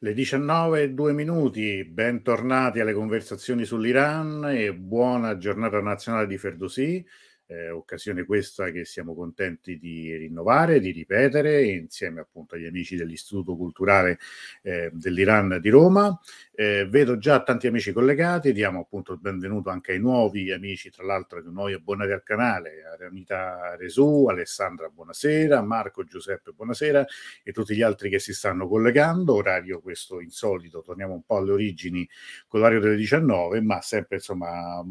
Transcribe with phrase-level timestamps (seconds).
[0.00, 7.02] Le 19 e 2 minuti, bentornati alle conversazioni sull'Iran e buona giornata nazionale di Ferdowsi
[7.46, 13.56] eh, occasione questa che siamo contenti di rinnovare, di ripetere insieme appunto agli amici dell'Istituto
[13.56, 14.18] Culturale
[14.62, 16.18] eh, dell'Iran di Roma.
[16.52, 21.04] Eh, vedo già tanti amici collegati, diamo appunto il benvenuto anche ai nuovi amici, tra
[21.04, 27.04] l'altro nuovi abbonati al canale, Aramita Resù, Alessandra buonasera, Marco Giuseppe buonasera
[27.42, 31.52] e tutti gli altri che si stanno collegando, orario questo insolito, torniamo un po' alle
[31.52, 32.08] origini
[32.48, 34.82] con l'orario delle 19, ma sempre insomma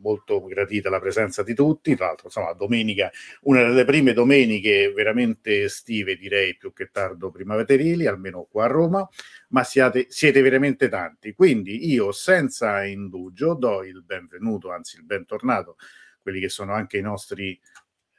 [0.00, 1.94] molto gradita la presenza di tutti.
[1.94, 3.10] Tra l'altro, insomma, domenica,
[3.42, 9.08] una delle prime domeniche veramente estive, direi più che tardo primaverili, almeno qua a Roma,
[9.48, 11.32] ma siate, siete veramente tanti.
[11.34, 15.76] Quindi io, senza indugio, do il benvenuto, anzi il bentornato,
[16.22, 17.58] quelli che sono anche i nostri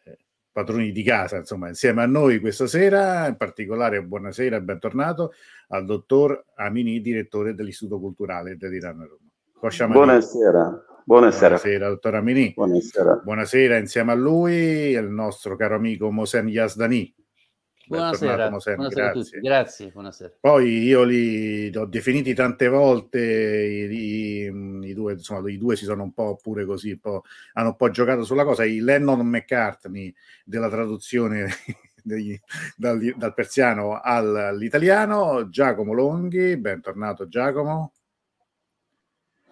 [0.03, 0.17] eh,
[0.51, 5.33] padroni di casa, insomma, insieme a noi questa sera, in particolare buonasera e bentornato
[5.69, 9.29] al dottor Amini, direttore dell'Istituto Culturale dell'Iran Roma.
[9.87, 10.85] Buonasera.
[11.03, 11.55] Buonasera.
[11.55, 12.53] Buonasera, dottor Amini.
[12.55, 13.21] Buonasera.
[13.23, 17.13] Buonasera, insieme a lui il nostro caro amico Mosen Yasdani.
[17.87, 19.39] Buonasera, Mosen, buonasera grazie.
[19.39, 19.89] grazie.
[19.89, 20.37] buonasera.
[20.39, 25.85] Poi io li ho definiti tante volte, i, i, i, due, insomma, i due si
[25.85, 29.27] sono un po' pure così, un po', hanno un po' giocato sulla cosa, i Lennon
[29.27, 30.13] McCartney
[30.45, 31.49] della traduzione
[32.01, 32.39] degli,
[32.77, 37.93] dal, dal persiano all'italiano, Giacomo Longhi, bentornato Giacomo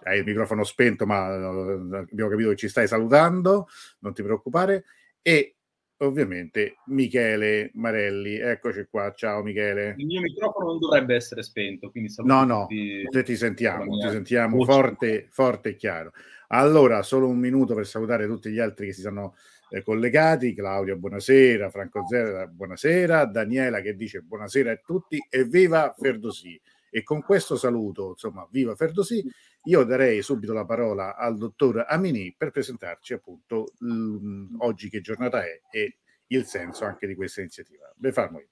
[0.04, 3.68] hai il microfono spento, ma eh, abbiamo capito che ci stai salutando,
[4.00, 4.86] non ti preoccupare.
[5.22, 5.56] E
[6.02, 9.96] ovviamente Michele Marelli, eccoci qua, ciao Michele.
[9.98, 14.64] Il mio microfono non dovrebbe essere spento, quindi No, no, tutti, ti sentiamo, ti sentiamo
[14.64, 16.14] forte, forte e chiaro.
[16.48, 19.36] Allora, solo un minuto per salutare tutti gli altri che si sono
[19.70, 25.94] eh, collegati, Claudio buonasera, Franco Zera buonasera, Daniela che dice buonasera a tutti e viva
[25.98, 26.60] Ferdosi.
[26.90, 29.24] E con questo saluto, insomma, viva Ferdosi,
[29.64, 35.44] io darei subito la parola al dottor Amini per presentarci appunto l- oggi che giornata
[35.44, 35.98] è e
[36.28, 37.92] il senso anche di questa iniziativa.
[37.98, 38.50] بفرمایید.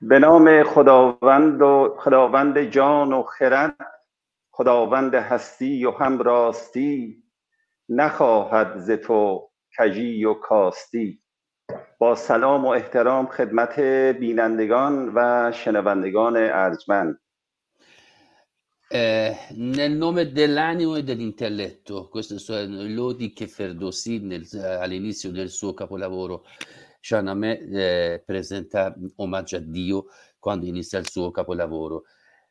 [0.00, 3.76] به نام خداوند و خداوند جان و خرد
[4.50, 7.24] خداوند هستی و هم راستی
[7.88, 11.22] نخواهد ز تو کجی و کاستی
[11.98, 13.80] با سلام و احترام خدمت
[14.20, 17.20] بینندگان و شنوندگان ارجمند
[18.86, 25.74] Eh, nel nome dell'animo e dell'intelletto, questo è lodi che Ferdowsi nel, all'inizio del suo
[25.74, 26.44] capolavoro
[27.04, 30.06] Shahnameh eh, presenta omaggio a Dio
[30.38, 32.04] quando inizia il suo capolavoro.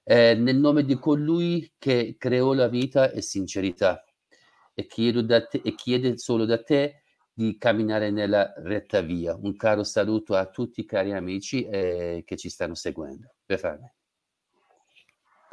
[0.03, 4.03] Eh, nel nome di colui che creò la vita e sincerità
[4.75, 7.01] e, te, e chiede solo da te
[7.33, 9.35] di camminare nella retta via.
[9.35, 13.33] Un caro saluto a tutti i cari amici eh, che ci stanno seguendo.
[13.45, 13.95] Befame.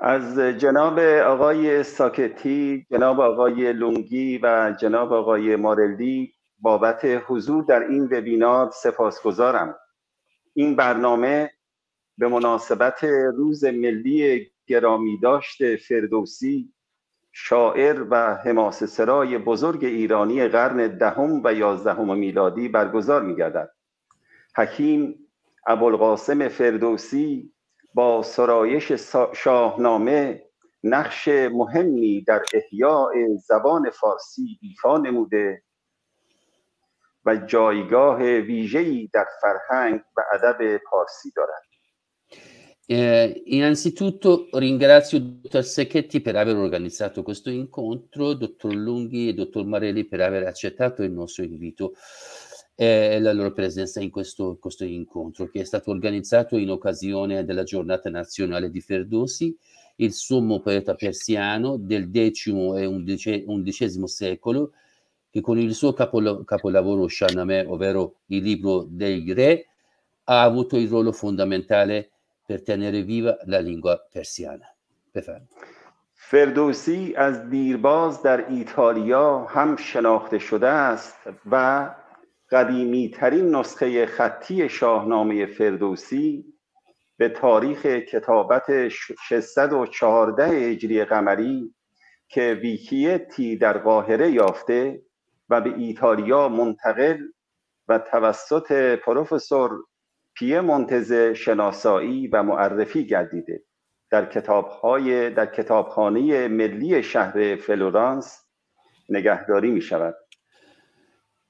[0.03, 8.05] از جناب آقای ساکتی، جناب آقای لونگی و جناب آقای مارلدی بابت حضور در این
[8.05, 9.77] وبینار سپاسگزارم.
[10.55, 11.51] این برنامه
[12.19, 16.73] به مناسبت روز ملی گرامی داشت فردوسی
[17.33, 23.71] شاعر و حماس سرای بزرگ ایرانی قرن دهم و یازدهم میلادی برگزار می گردد.
[24.57, 25.15] حکیم
[25.67, 27.53] ابوالقاسم فردوسی
[27.95, 28.93] با سرایش
[29.35, 30.45] شاهنامه
[30.85, 33.13] نقش مهمی در احیاء
[33.47, 35.63] زبان فارسی ایفا نموده
[37.25, 41.63] و جایگاه ویژه‌ای در فرهنگ و ادب پارسی دارد.
[42.93, 49.65] Eh, innanzitutto ringrazio il dottor Secchetti per aver organizzato questo incontro, dottor Lunghi e dottor
[49.65, 51.93] Marelli per aver accettato il nostro invito
[52.80, 57.64] e la loro presenza in questo, questo, incontro che è stato organizzato in occasione della
[57.64, 59.56] giornata nazionale di Ferdowsi,
[59.98, 64.72] il sommo poeta persiano del X e XI secolo,
[65.30, 69.68] che con il suo capol- capolavoro Shahnameh, ovvero il libro dei re,
[70.26, 72.12] ha avuto il ruolo fondamentale
[72.46, 74.70] per tenere viva la lingua persiana.
[76.28, 81.18] فردوسی از دیرباز در ایتالیا هم شناخته شده است
[81.52, 81.90] و
[82.53, 86.45] قدیمی ترین نسخه خطی شاهنامه فردوسی
[87.17, 91.75] به تاریخ کتابت 614 هجری قمری
[92.29, 95.03] که ویکیتی در قاهره یافته
[95.49, 97.19] و به ایتالیا منتقل
[97.89, 99.71] و توسط پروفسور
[100.35, 103.63] پیه منتز شناسایی و معرفی گردیده.
[104.11, 108.47] در کتابهای در کتابخانه ملی شهر فلورانس
[109.09, 110.15] نگهداری می شود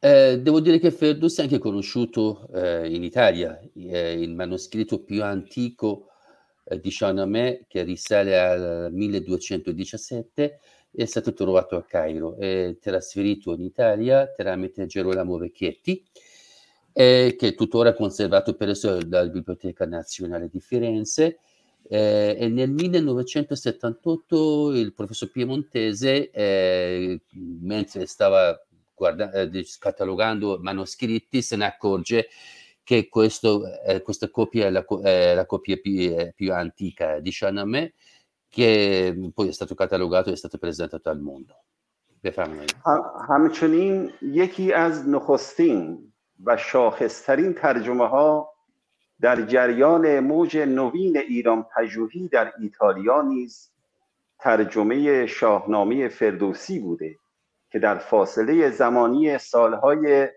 [0.03, 5.23] Eh, devo dire che Ferdus è anche conosciuto eh, in Italia, eh, il manoscritto più
[5.23, 6.09] antico
[6.65, 10.61] eh, di Shahnameh che risale al 1217
[10.91, 12.37] è stato trovato a Cairo.
[12.39, 16.03] E trasferito in Italia tramite Gerolamo Vecchietti
[16.93, 21.39] eh, che è tuttora conservato presso la Biblioteca Nazionale di Firenze.
[21.89, 27.21] Eh, e nel 1978 il professor Piemontese, eh,
[27.61, 28.59] mentre stava
[29.00, 32.28] guarda- eh, catalogando manoscritti, se ne accorge
[32.84, 37.94] che questo, eh, questa copia è la, è la copia più, più, antica di Shahnameh,
[38.48, 41.64] che poi è stato catalogato e è stato presentato al mondo.
[42.26, 42.76] بفرمایید
[43.30, 46.14] همچنین یکی از نخستین
[46.44, 48.54] و شاخصترین ترجمه ها
[49.22, 53.72] در جریان موج نوین ایران پژوهی در ایتالیا نیز
[54.40, 57.16] ترجمه شاهنامه فردوسی بوده
[57.73, 60.29] که در فاصله زمانی سالهای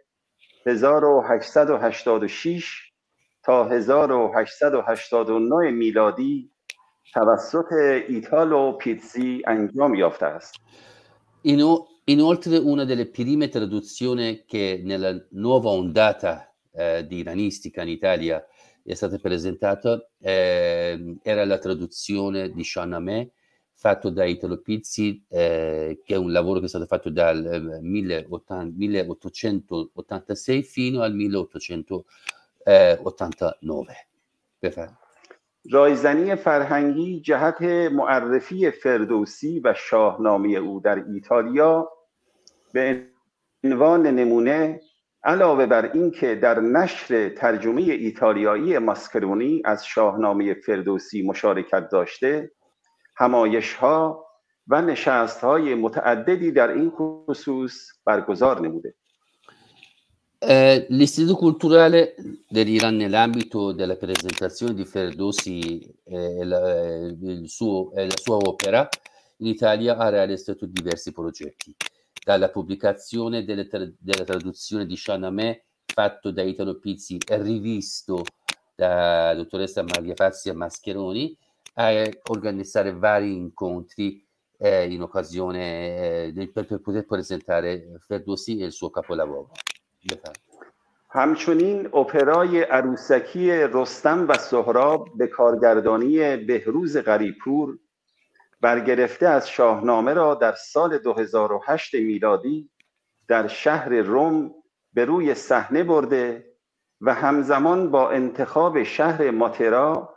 [0.66, 2.92] 1886
[3.44, 6.52] تا 1889 میلادی
[7.14, 7.72] توسط
[8.08, 10.56] ایتالو پیتزی انجام یافته است.
[12.06, 18.46] Inoltre una delle prime traduzioni che nella nuova ondata eh, di iranistica in Italia
[18.84, 23.32] è stata presentata eh, era la traduzione di Shahnameh
[23.74, 30.58] fatto da Italo Pizzi, eh, che è un lavoro che è stato fatto dal 1886
[30.58, 34.08] eh, fino al 1889.
[34.64, 34.98] بفرد.
[35.72, 37.62] رایزنی فرهنگی جهت
[37.92, 41.92] معرفی فردوسی و شاهنامه او در ایتالیا
[42.74, 43.08] به
[43.64, 44.80] عنوان نمونه
[45.24, 52.52] علاوه بر اینکه در نشر ترجمه ایتالیایی ماسکرونی از شاهنامه فردوسی مشارکت داشته
[53.17, 54.25] همایش ها
[54.69, 57.75] و نشست های متعددی در این خصوص
[58.05, 58.95] برگزار نموده
[60.41, 62.15] Eh, L'Istituto Culturale
[62.49, 67.13] dell'Iran nell'ambito della presentazione di Ferdowsi e la,
[67.47, 68.89] suo, la sua opera
[69.39, 71.75] in Italia ha realizzato diversi progetti,
[72.25, 78.23] dalla pubblicazione delle tra- della traduzione di Shahnameh fatto da Italo Pizzi e rivisto
[78.77, 81.42] da dottoressa Maria Fazia Mascheroni a
[82.30, 84.26] organizzare vari incontri
[84.58, 89.50] eh, in occasione eh, per, per poter presentare Ferdowsi e il suo capolavoro.
[91.16, 97.80] همچنین اپرای عروسکی رستم و سهراب به کارگردانی بهروز غریپور
[98.62, 102.70] برگرفته از شاهنامه را در سال 2008 میلادی
[103.28, 104.52] در شهر روم
[104.94, 106.46] به روی صحنه برده
[107.02, 110.13] و همزمان با انتخاب شهر ماترا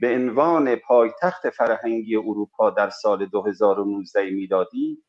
[0.00, 5.04] به عنوان پایتخت فرهنگی اروپا در سال 2019 میلادی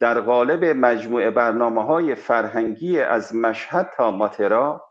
[0.00, 4.84] در قالب مجموعه برنامه های فرهنگی از مشهد تا ماترا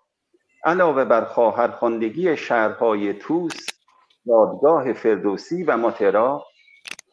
[0.64, 3.66] علاوه بر خواهرخواندگی شهرهای توس
[4.28, 6.46] دادگاه فردوسی و ماترا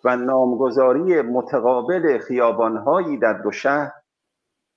[0.04, 3.92] و نامگذاری متقابل خیابانهایی در دو شهر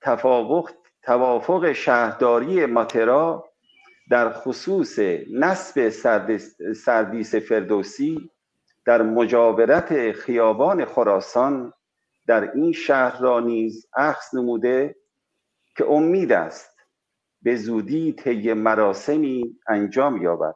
[0.02, 0.70] توافق
[1.02, 3.49] توافق شهرداری ماترا
[4.10, 4.98] در خصوص
[5.32, 5.88] نصب
[6.74, 8.30] سردیس فردوسی
[8.84, 11.72] در مجاورت خیابان خراسان
[12.26, 14.96] در این شهر را نیز عکس نموده
[15.76, 16.70] که امید است
[17.42, 20.54] به زودی طی مراسمی انجام یابد.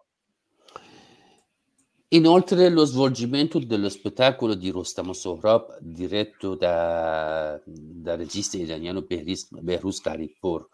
[2.20, 10.68] Inoltre lo svolgimento dello spettacolo di Rostam Sohrab diretto da, dal regista iraniano Behruz Karipur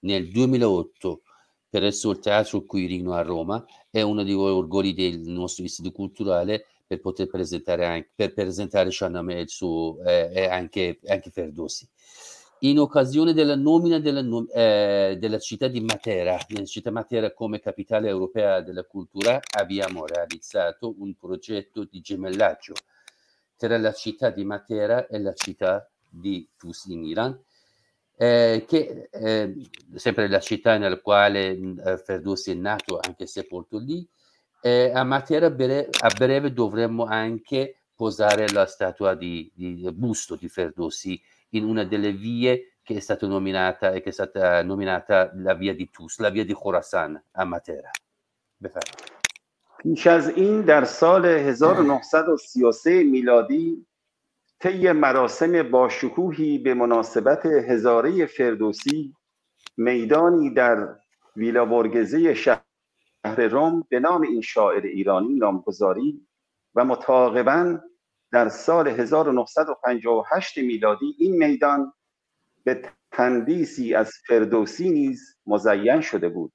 [0.00, 1.29] nel 2008
[1.70, 7.00] presso il Teatro Quirino a Roma è uno degli orgogli del nostro istituto culturale per
[7.00, 11.88] poter presentare anche, per presentare Shahnameh su, eh, e anche, anche Ferdowsi.
[12.62, 14.22] In occasione della nomina della,
[14.52, 20.94] eh, della città di Matera, nella città Matera come capitale europea della cultura, abbiamo realizzato
[20.98, 22.74] un progetto di gemellaggio
[23.56, 27.40] tra la città di Matera e la città di Tus in Iran,
[28.19, 29.55] eh, che eh,
[29.95, 34.07] sempre la città nella quale eh, Ferdowsi è nato, anche sepolto lì,
[34.61, 40.35] eh, a Matera a breve, a breve, dovremmo anche posare la statua di, di busto
[40.35, 45.31] di Ferdowsi in una delle vie che è stata nominata e che è stata nominata
[45.35, 47.89] la via di Tus, la via di Khorasan a Matera.
[49.85, 53.85] پیش از این در سال 1933 میلادی
[54.60, 59.14] طی مراسم باشکوهی به مناسبت هزاره فردوسی
[59.76, 60.96] میدانی در
[61.36, 62.62] ویلا برگزه شهر
[63.36, 66.26] روم به نام این شاعر ایرانی نامگذاری
[66.74, 67.78] و متعاقبا
[68.32, 71.92] در سال 1958 میلادی این میدان
[72.64, 76.52] به تندیسی از فردوسی نیز مزین شده بود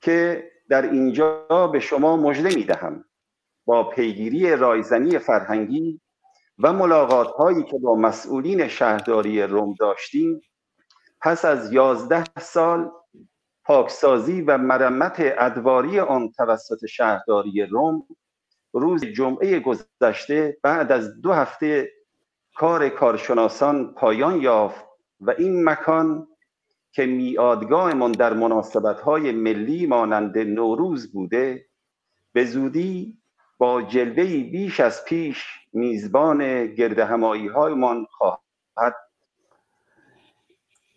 [0.00, 3.04] که در اینجا به شما مژده می‌دهم
[3.64, 6.01] با پیگیری رایزنی فرهنگی
[6.58, 10.40] و ملاقات هایی که با مسئولین شهرداری روم داشتیم
[11.20, 12.90] پس از یازده سال
[13.64, 18.06] پاکسازی و مرمت ادواری آن توسط شهرداری روم
[18.72, 21.90] روز جمعه گذشته بعد از دو هفته
[22.54, 24.84] کار کارشناسان پایان یافت
[25.20, 26.28] و این مکان
[26.92, 31.66] که میادگاهمان در مناسبت‌های ملی مانند نوروز بوده
[32.32, 33.21] به زودی
[33.61, 38.95] با جلوه‌ای بیش از پیش میزبان گرد همایی هایمان خواهد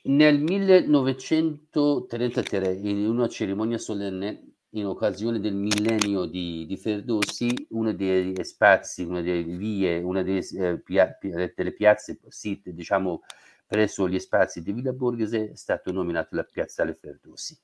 [0.03, 8.35] Nel 1933, in una cerimonia solenne, in occasione del millennio di, di Ferdowsi, uno dei
[8.43, 13.21] spazi, una delle vie, una delle, eh, pia, delle piazze, site, diciamo,
[13.67, 17.59] presso gli spazi di Villa Borghese è stato nominato la Piazzale Ferdowsi.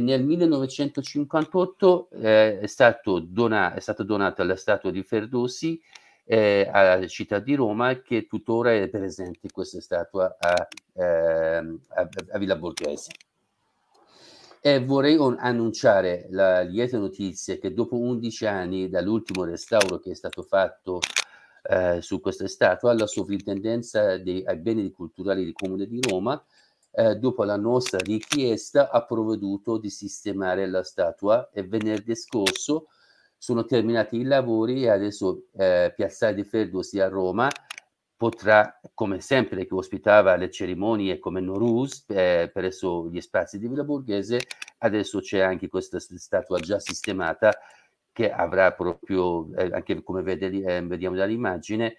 [0.00, 5.80] Nel 1958 eh, è, stato dona- è stata donata la statua di Ferdowsi
[6.24, 12.38] eh, alla città di Roma che tuttora è presente questa statua a, eh, a, a
[12.38, 13.12] Villa Borghese.
[14.60, 20.42] E vorrei annunciare la lieta notizia che dopo 11 anni dall'ultimo restauro che è stato
[20.42, 20.98] fatto
[21.62, 26.42] eh, su questa statua, la sovrintendenza dei beni culturali del Comune di Roma,
[26.96, 32.88] eh, dopo la nostra richiesta, ha provveduto di sistemare la statua e venerdì scorso
[33.38, 37.48] sono terminati i lavori e adesso eh, Piazzale di Ferdosi a Roma
[38.16, 43.84] potrà, come sempre che ospitava le cerimonie come Norus eh, presso gli spazi di Villa
[43.84, 44.40] Borghese,
[44.78, 47.52] adesso c'è anche questa statua già sistemata
[48.10, 51.96] che avrà proprio, eh, anche come vede, eh, vediamo dall'immagine,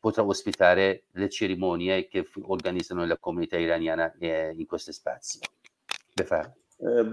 [0.00, 5.40] potrà ospitare le cerimonie che organizzano la comunità iraniana eh, in questi spazi.
[6.18, 6.54] بفرمایید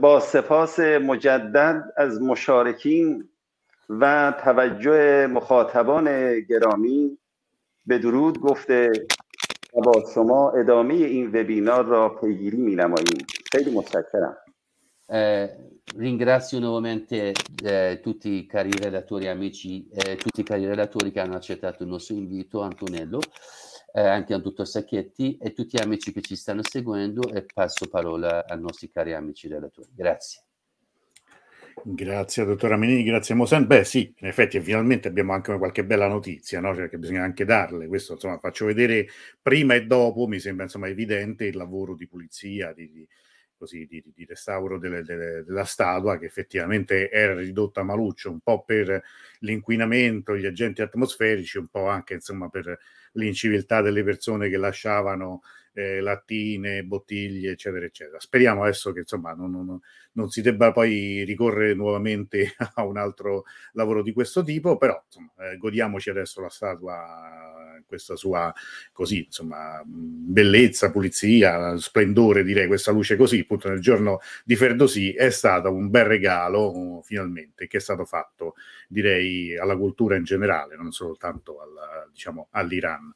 [0.01, 3.29] با سپاس مجدد از مشارکین
[3.89, 7.17] و توجه مخاطبان گرامی
[7.85, 8.91] به درود گفته
[9.75, 14.37] و با شما ادامه این وبینار را پیگیری می نماییم خیلی متشکرم
[15.07, 17.33] Eh, ringrazio nuovamente
[17.63, 21.89] eh, tutti i cari relatori amici, eh, tutti i cari relatori che hanno accettato il
[21.89, 23.19] nostro invito, Antonello,
[23.93, 28.45] anche a dottor Sacchetti e tutti gli amici che ci stanno seguendo e passo parola
[28.45, 29.87] ai nostri cari amici relatori.
[29.95, 30.41] Grazie.
[31.81, 33.67] Grazie dottora Menini, grazie Mosen.
[33.67, 36.73] Beh sì, in effetti finalmente abbiamo anche qualche bella notizia, no?
[36.73, 37.87] cioè, che bisogna anche darle.
[37.87, 39.07] Questo insomma faccio vedere
[39.41, 43.07] prima e dopo, mi sembra insomma evidente il lavoro di pulizia, di, di
[43.57, 48.39] così, di, di restauro delle, delle, della statua che effettivamente era ridotta a maluccio un
[48.39, 49.01] po' per
[49.39, 52.77] l'inquinamento, gli agenti atmosferici, un po' anche insomma per
[53.13, 55.41] l'inciviltà delle persone che lasciavano
[55.73, 58.19] eh, lattine, bottiglie, eccetera, eccetera.
[58.19, 59.79] Speriamo adesso che insomma non, non,
[60.15, 65.51] non, si debba poi ricorrere nuovamente a un altro lavoro di questo tipo, però insomma,
[65.51, 67.45] eh, godiamoci adesso la statua
[67.87, 68.53] questa sua
[68.91, 75.29] così, insomma, bellezza, pulizia, splendore, direi, questa luce così, appunto nel giorno di Ferdosì è
[75.29, 78.55] stato un bel regalo finalmente che è stato fatto,
[78.87, 83.13] direi, alla cultura in generale, non soltanto al, diciamo, all'Iran.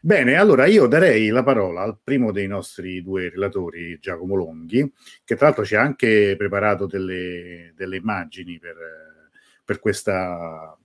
[0.00, 4.92] Bene, allora io darei la parola al primo dei nostri due relatori, Giacomo Longhi,
[5.24, 5.82] che tra l'altro ci ha
[6.36, 8.76] preparato delle, delle immagini per,
[9.64, 10.76] per questa,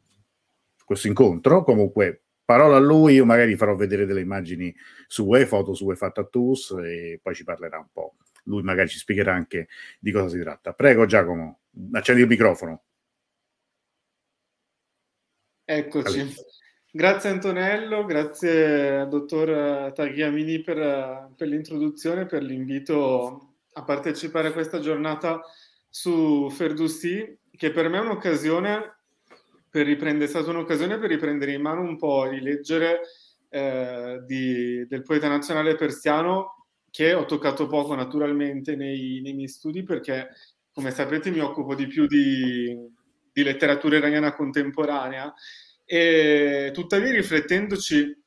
[0.86, 1.64] questo incontro.
[1.64, 4.74] Comunque, parola a lui, io magari farò vedere delle immagini
[5.08, 8.16] su foto su Tattoos e poi ci parlerà un po'.
[8.44, 9.68] Lui magari ci spiegherà anche
[10.00, 10.74] di cosa si tratta.
[10.74, 11.60] Prego Giacomo,
[11.92, 12.84] accendi il microfono.
[15.66, 16.20] Eccoci.
[16.20, 16.36] Allora.
[16.90, 25.40] Grazie Antonello, grazie dottor Tagliamini per, per l'introduzione, per l'invito a partecipare a questa giornata
[25.88, 28.96] su Ferdussi, che per me è un'occasione
[29.70, 33.02] per riprendere, è stata un'occasione per riprendere in mano un po' e rileggere
[33.50, 39.84] eh, di, del poeta nazionale persiano che ho toccato poco naturalmente nei, nei, miei studi
[39.84, 40.30] perché
[40.72, 42.76] come sapete mi occupo di più di,
[43.32, 45.32] di letteratura iraniana contemporanea.
[45.86, 48.24] E tuttavia riflettendoci,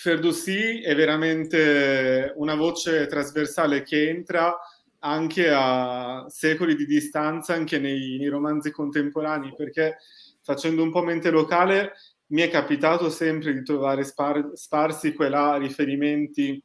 [0.00, 4.58] Ferdowsi è veramente una voce trasversale che entra
[5.00, 9.98] anche a secoli di distanza, anche nei, nei romanzi contemporanei, perché
[10.40, 11.92] facendo un po' mente locale
[12.28, 16.58] mi è capitato sempre di trovare spar- sparsi qua riferimenti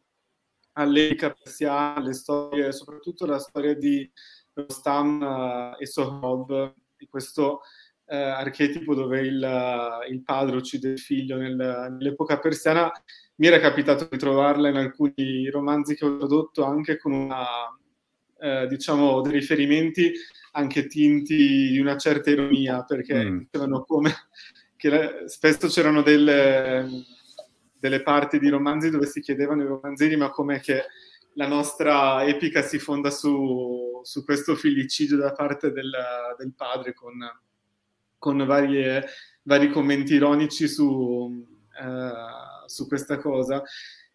[0.77, 4.09] all'epica persiana, alle storie, soprattutto la storia di
[4.53, 7.63] Rostam uh, e Sohrab, di questo
[8.07, 12.91] eh, archetipo dove il, il, padre uccide il figlio nel, nell'epoca persiana,
[13.35, 17.45] mi era capitato di trovarla in alcuni romanzi che ho tradotto anche con una,
[18.39, 20.13] eh, diciamo, dei riferimenti
[20.51, 23.37] anche tinti di una certa ironia, perché mm.
[23.39, 24.13] dicevano come
[24.77, 26.87] che spesso c'erano delle,
[27.79, 30.83] delle parti di romanzi dove si chiedevano ai romanzieri ma com'è che
[31.33, 35.91] la nostra epica si fonda su, su questo fillicidio da parte del,
[36.37, 37.13] del padre con,
[38.17, 39.05] con varie,
[39.43, 43.63] vari commenti ironici su, uh, su questa cosa.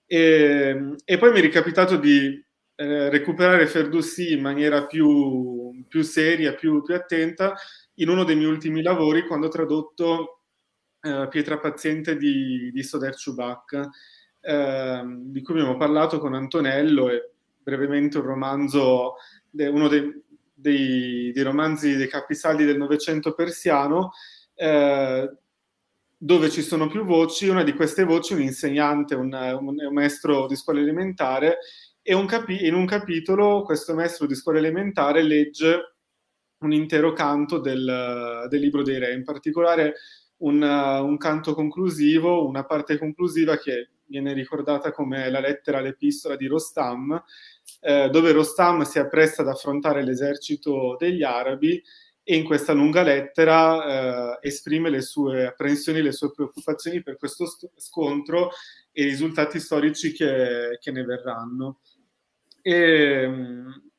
[0.06, 2.44] E, e, poi mi è ricapitato di
[2.80, 7.54] eh, recuperare Ferdusi in maniera più, più seria, più, più, attenta,
[7.96, 10.40] in uno dei miei ultimi lavori quando ho tradotto
[11.02, 13.88] eh, Pietra Paziente di, di Soder Ciubac,
[14.40, 19.14] eh, di cui abbiamo parlato con Antonello e brevemente un romanzo,
[19.50, 20.10] uno dei,
[20.60, 24.12] dei, dei romanzi dei capisaldi del Novecento persiano,
[24.54, 25.30] eh,
[26.16, 30.46] dove ci sono più voci, una di queste voci un insegnante, un, un, un maestro
[30.46, 31.58] di scuola elementare,
[32.02, 35.94] e un capi- in un capitolo questo maestro di scuola elementare legge
[36.58, 39.94] un intero canto del, del libro dei re, in particolare
[40.38, 46.46] un, un, canto conclusivo, una parte conclusiva che viene ricordata come la lettera all'epistola di
[46.46, 47.22] Rostam,
[47.80, 51.82] eh, dove Rostam si appresta ad affrontare l'esercito degli arabi
[52.22, 57.46] e in questa lunga lettera eh, esprime le sue apprensioni, le sue preoccupazioni per questo
[57.46, 58.50] st- scontro
[58.92, 61.80] e i risultati storici che, che ne verranno.
[62.62, 63.90] E, ehm,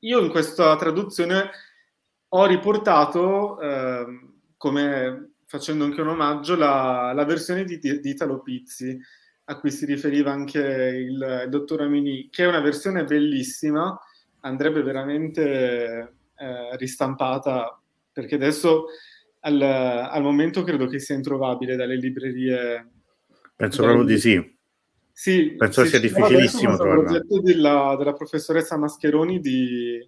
[0.00, 1.50] io in questa traduzione
[2.28, 4.06] ho riportato, eh,
[4.56, 8.98] come facendo anche un omaggio, la, la versione di, di, Italo Pizzi,
[9.50, 13.98] a cui si riferiva anche il, il dottor Amini, che è una versione bellissima,
[14.40, 17.80] andrebbe veramente eh, ristampata,
[18.12, 18.86] perché adesso
[19.40, 22.90] al, al, momento credo che sia introvabile dalle librerie.
[23.56, 24.56] Penso proprio di sì.
[25.12, 27.00] Sì, penso sì, sia difficilissimo trovarlo.
[27.00, 29.98] Il progetto della, della, professoressa Mascheroni di,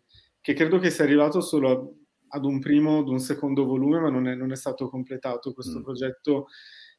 [0.41, 1.95] che credo che sia arrivato solo
[2.29, 5.79] ad un primo, ad un secondo volume, ma non è, non è stato completato questo
[5.79, 5.83] mm.
[5.83, 6.47] progetto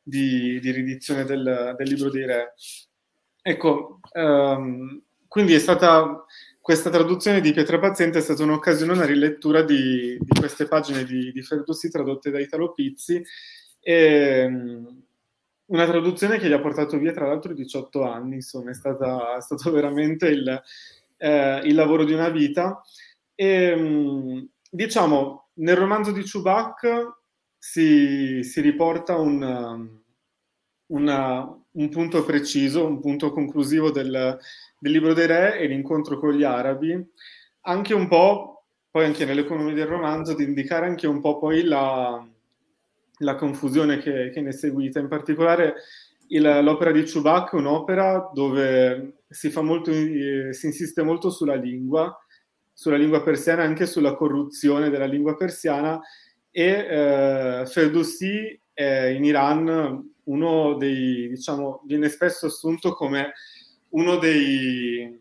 [0.04, 2.54] di, di riedizione del, del, libro dei re.
[3.42, 6.24] Ecco, um, quindi è stata
[6.60, 11.32] questa traduzione di Pietra Paziente è stata un'occasione, una rilettura di, di queste pagine di,
[11.32, 13.24] di Ferdussi tradotte da Italo Pizzi.
[13.80, 15.04] E, um,
[15.72, 19.42] una traduzione che gli ha portato via tra l'altro 18 anni, insomma è, stata, è
[19.42, 20.62] stato veramente il,
[21.18, 22.82] eh, il, lavoro di una vita.
[23.34, 27.21] E, mm, diciamo, nel romanzo di Chewbacca
[27.64, 30.00] si, si riporta un,
[30.88, 34.40] una, un, punto preciso, un punto conclusivo del,
[34.80, 36.98] del libro dei re e l'incontro con gli arabi,
[37.62, 42.26] anche un po', poi anche nell'economia del romanzo, di indicare anche un po' poi la
[43.22, 45.00] la confusione che, che ne è seguita.
[45.00, 45.76] In particolare
[46.28, 52.16] il, l'opera di Chubak è un'opera dove si, molto, eh, si insiste molto sulla lingua,
[52.74, 56.00] sulla lingua persiana, anche sulla corruzione della lingua persiana
[56.52, 63.34] e eh, Ferdowsi è in Iran uno dei, diciamo, viene spesso assunto come
[63.90, 65.20] uno dei,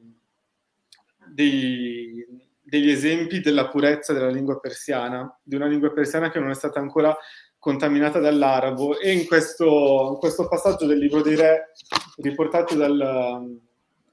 [1.26, 2.26] dei,
[2.62, 6.80] degli esempi della purezza della lingua persiana, di una lingua persiana che non è stata
[6.80, 7.16] ancora
[7.58, 8.98] contaminata dall'arabo.
[8.98, 11.72] E in questo, in questo passaggio del libro dei re
[12.16, 13.58] riportato dal,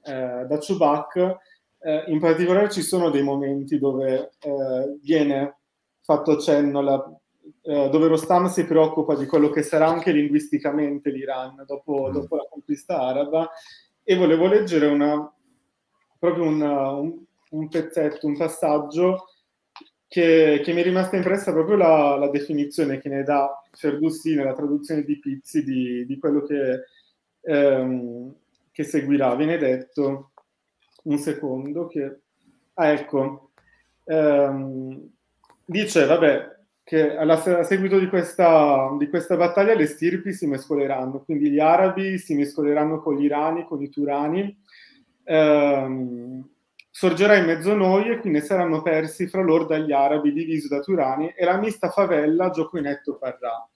[0.04, 1.36] eh, da Chubak
[1.80, 5.57] eh, in particolare ci sono dei momenti dove eh, viene
[6.08, 7.20] fatto cenno alla,
[7.64, 12.12] eh, dove Rostam si preoccupa di quello che sarà anche linguisticamente l'Iran dopo, mm.
[12.12, 13.50] dopo la conquista araba
[14.02, 15.30] e volevo leggere una,
[16.18, 17.14] proprio una, un,
[17.50, 19.26] un pezzetto, un passaggio
[20.06, 24.54] che, che mi è rimasta impressa proprio la, la, definizione che ne dà Ferdussi nella
[24.54, 26.84] traduzione di Pizzi di, di quello che,
[27.42, 28.34] ehm,
[28.72, 29.34] che, seguirà.
[29.34, 30.30] Viene detto,
[31.02, 32.20] un secondo, che...
[32.74, 33.50] Ah, ecco,
[34.04, 35.10] ehm,
[35.68, 41.22] dice, vabbè, che alla, a seguito di questa, di questa battaglia le stirpi si mescoleranno,
[41.22, 44.58] quindi gli arabi si mescoleranno con gli irani, con i turani,
[45.24, 46.48] ehm,
[46.90, 50.68] sorgerà in mezzo a noi e qui ne saranno persi fra loro dagli arabi divisi
[50.68, 53.68] da turani e la mista favella gioco inetto parrà.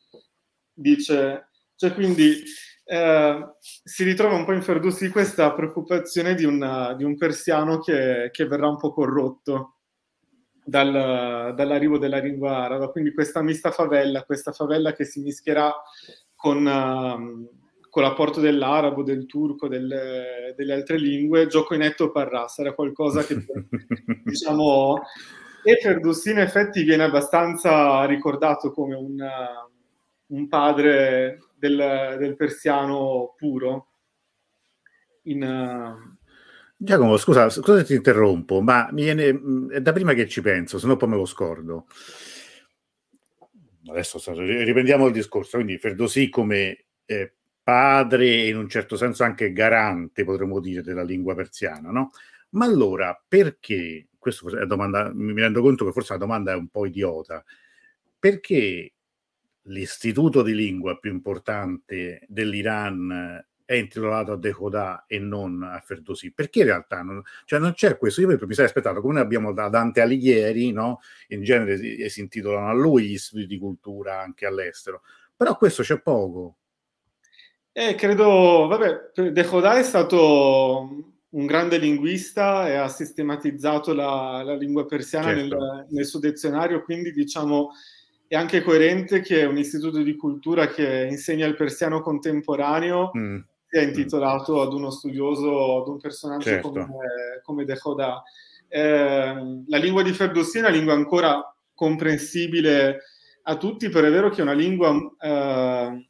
[0.73, 2.43] Dice, cioè quindi
[2.85, 8.31] eh, si ritrova un po' in Ferdussi questa preoccupazione di, una, di un persiano che,
[8.33, 9.77] che, verrà un po' corrotto
[10.65, 15.73] dal, dall'arrivo della lingua araba, quindi questa mista favella, questa favella che si mischierà
[16.35, 16.67] con...
[16.67, 17.61] Uh,
[17.93, 23.23] con l'apporto dell'arabo, del turco, delle, delle altre lingue, gioco in etto parrà, sarà qualcosa
[23.23, 23.45] che
[24.25, 25.03] diciamo...
[25.63, 29.23] E Ferdowsi in effetti viene abbastanza ricordato come un,
[30.27, 33.89] un padre del, del, persiano puro.
[35.25, 36.19] In,
[36.85, 40.81] Giacomo, scusa, scusa ti interrompo, ma mi viene, mm, è da prima che ci penso,
[40.81, 41.87] se no poi me lo scordo.
[43.87, 49.53] Adesso riprendiamo il discorso, quindi Ferdowsi come eh, padre e in un certo senso anche
[49.53, 52.11] garante, potremmo dire, della lingua persiana, no?
[52.51, 56.67] Ma allora, perché, questa è domanda, mi rendo conto che forse la domanda è un
[56.67, 57.45] po' idiota,
[58.19, 58.93] perché
[59.67, 66.33] l'istituto di lingua più importante dell'Iran è intitolato a Decoda e non a Ferdowsi?
[66.33, 68.21] Perché in realtà non, cioè non c'è questo.
[68.21, 71.01] Io mi sarei aspettato, come noi abbiamo da Dante Alighieri, no?
[71.29, 75.03] in genere si, si intitolano a lui gli istituti di cultura anche all'estero,
[75.37, 76.57] però questo c'è poco.
[77.73, 84.85] Eh, credo, vabbè, Decoda è stato un grande linguista e ha sistematizzato la, la lingua
[84.85, 85.57] persiana certo.
[85.57, 87.71] nel, nel, suo dizionario, quindi diciamo
[88.27, 93.39] è anche coerente che un istituto di cultura che insegna il persiano contemporaneo mm
[93.73, 96.69] sia intitolato ad uno studioso, ad un personaggio certo.
[96.69, 96.87] come,
[97.43, 98.23] come De Khoda.
[98.69, 101.43] Eh, la lingua di Ferdowsi è una lingua ancora
[101.75, 103.01] comprensibile
[103.45, 106.07] a tutti, però è vero che è una lingua eh,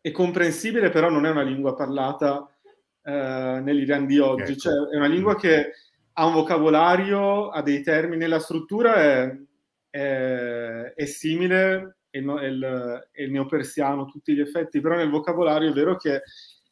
[0.00, 2.50] è comprensibile, però non è una lingua parlata
[3.02, 4.60] eh, nell'Iran di oggi, ecco.
[4.60, 5.72] cioè è una lingua che
[6.14, 9.36] ha un vocabolario, ha dei termini, la struttura è,
[9.90, 14.96] è, è simile, è il, è, il, è il neopersiano a tutti gli effetti, però
[14.96, 16.22] nel vocabolario è vero che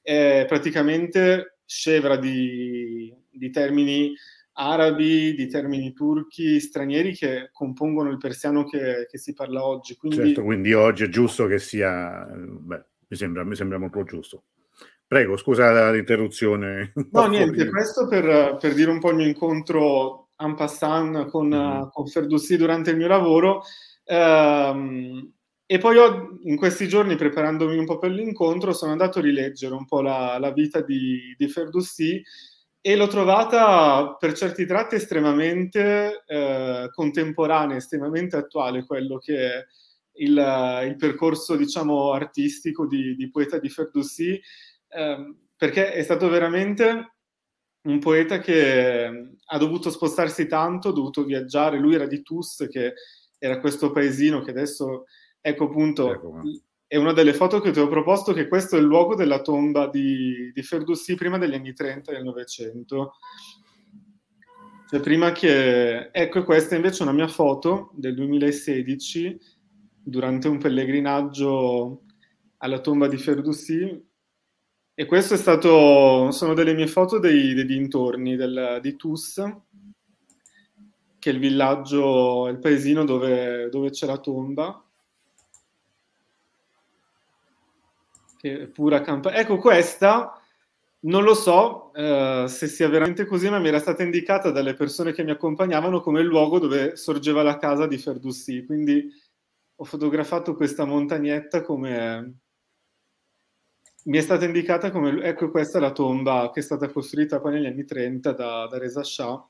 [0.03, 4.13] è praticamente scevra di, di termini
[4.55, 9.97] arabi, di termini turchi, stranieri che compongono il persiano che, che si parla oggi.
[9.97, 10.17] Quindi...
[10.17, 14.45] Certo, quindi oggi è giusto che sia, beh, mi sembra, mi sembra molto giusto.
[15.07, 16.93] Prego, scusa l'interruzione.
[17.11, 21.89] No, niente, questo per, per, dire un po' il mio incontro en passant con, mm-hmm.
[21.91, 23.63] con Ferdussi durante il mio lavoro.
[24.05, 25.33] Ehm,
[25.73, 29.73] e poi ho, in questi giorni, preparandomi un po' per l'incontro, sono andato a rileggere
[29.73, 32.21] un po' la, la vita di, di Ferdussi
[32.81, 39.65] e l'ho trovata per certi tratti estremamente eh, contemporanea, estremamente attuale, quello che è
[40.15, 44.41] il, il percorso, diciamo, artistico di, di poeta di Ferdussi,
[44.89, 47.13] eh, perché è stato veramente
[47.83, 49.05] un poeta che
[49.45, 52.95] ha dovuto spostarsi tanto, ha dovuto viaggiare, lui era di Tus, che
[53.39, 55.05] era questo paesino che adesso
[55.41, 56.43] Ecco appunto, ecco.
[56.87, 59.89] è una delle foto che ti ho proposto che questo è il luogo della tomba
[59.89, 63.15] di, di Ferdussi prima degli anni 30 del Novecento.
[64.89, 66.11] Cioè prima che...
[66.11, 69.39] Ecco, questa invece è una mia foto del 2016
[70.03, 72.03] durante un pellegrinaggio
[72.59, 74.09] alla tomba di Ferdussi
[75.01, 79.43] e questo è stato, sono delle mie foto dei, dei dintorni del, di Tus,
[81.19, 84.90] che è il villaggio, il paesino dove, dove c'è la tomba.
[88.73, 89.37] Pura campagna.
[89.37, 90.41] Ecco, questa
[91.03, 95.13] non lo so eh, se sia veramente così, ma mi era stata indicata dalle persone
[95.13, 98.65] che mi accompagnavano come il luogo dove sorgeva la casa di Ferdussi.
[98.65, 99.09] Quindi
[99.77, 102.35] ho fotografato questa montagnetta come
[104.03, 107.53] mi è stata indicata come ecco questa è la tomba che è stata costruita poi
[107.53, 109.47] negli anni 30 da, da Reza Shah.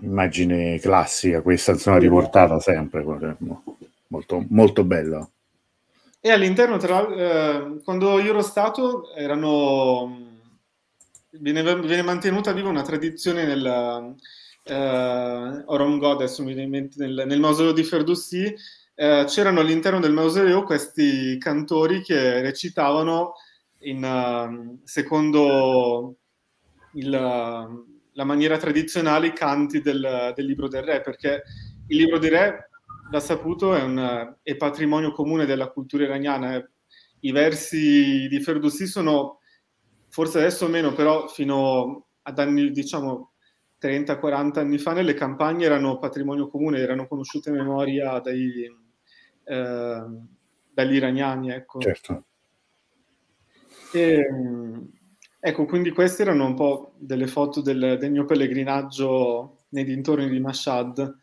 [0.00, 3.04] Immagine classica, questa insomma riportata sempre,
[4.08, 5.28] molto, molto bella.
[6.26, 10.40] E all'interno, tra, eh, quando io ero stato, erano,
[11.32, 14.16] viene, viene mantenuta viva una tradizione nel
[14.62, 18.54] eh, Oromgo, adesso mi viene in mente, nel, nel mausoleo di Ferdussi,
[18.94, 23.34] eh, c'erano all'interno del mausoleo questi cantori che recitavano
[23.80, 26.16] in, uh, secondo
[26.94, 31.42] il, la maniera tradizionale i canti del, del libro del re, perché
[31.88, 32.68] il libro del re
[33.14, 36.68] da saputo è, un, è patrimonio comune della cultura iraniana.
[37.20, 39.38] I versi di Ferdowsi sono,
[40.08, 43.34] forse adesso meno, però fino ad anni, diciamo,
[43.80, 48.68] 30-40 anni fa nelle campagne erano patrimonio comune, erano conosciute a memoria dai,
[49.44, 50.04] eh,
[50.72, 51.52] dagli iraniani.
[51.52, 51.78] Ecco.
[51.78, 52.24] Certo.
[53.92, 54.26] E,
[55.38, 60.40] ecco, quindi queste erano un po' delle foto del, del mio pellegrinaggio nei dintorni di
[60.40, 61.20] Mashhad.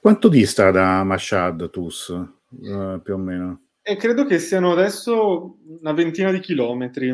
[0.00, 3.62] Quanto dista da Mashhad Tus, uh, più o meno?
[3.82, 7.12] E credo che siano adesso una ventina di chilometri.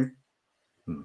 [0.91, 1.01] Mm.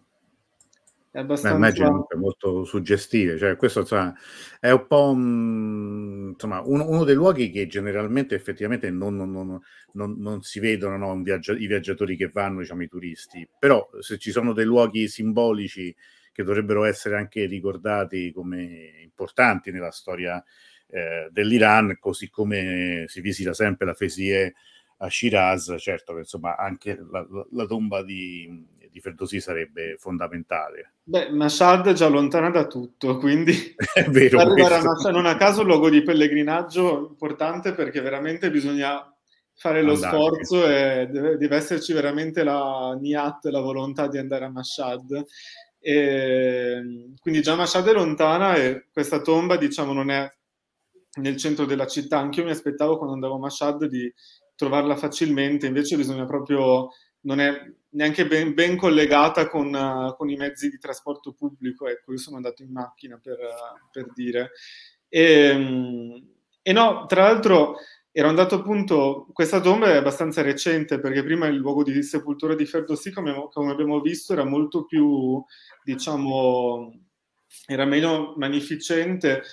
[1.10, 1.58] È abbastanza...
[1.58, 4.14] Beh, immagino molto suggestive, cioè questo insomma,
[4.60, 9.60] è un po' un, insomma, uno, uno, dei luoghi che generalmente effettivamente non, non,
[9.94, 14.18] non, non si vedono no, viaggia- i viaggiatori che vanno, diciamo i turisti, però se
[14.18, 15.96] ci sono dei luoghi simbolici
[16.34, 20.44] che dovrebbero essere anche ricordati come importanti nella storia
[20.88, 24.54] eh, dell'Iran, così come si visita sempre la Fesie
[24.98, 30.94] a Shiraz, certo che insomma anche la, la, tomba di, di Ferdowsi sarebbe fondamentale.
[31.04, 33.54] Beh, Mashhad è già lontana da tutto, quindi
[33.94, 38.50] è vero, arrivare a Mashhad non a caso un luogo di pellegrinaggio importante perché veramente
[38.50, 39.06] bisogna
[39.56, 40.16] fare lo Andare.
[40.16, 45.26] sforzo e deve, deve esserci veramente la niat, la volontà di andare a Mashhad.
[45.80, 50.32] E, quindi già Mashhad è lontana e questa tomba, diciamo, non è
[51.16, 52.20] nel centro della città.
[52.20, 54.12] Anch'io mi aspettavo quando andavo a Mashhad di
[54.56, 56.90] trovarla facilmente, invece bisogna proprio,
[57.22, 61.88] non è neanche ben, ben collegata con, uh, con, i mezzi di trasporto pubblico.
[61.88, 64.52] Ecco, io sono andato in macchina per, uh, per dire.
[65.08, 66.24] E,
[66.62, 67.76] e no, tra l'altro
[68.12, 72.66] ero andato appunto, questa tomba è abbastanza recente perché prima il luogo di sepoltura di
[72.66, 75.44] Ferdowsi, come, come abbiamo visto, era molto più,
[75.84, 76.94] diciamo,
[77.66, 79.44] era meno magnificente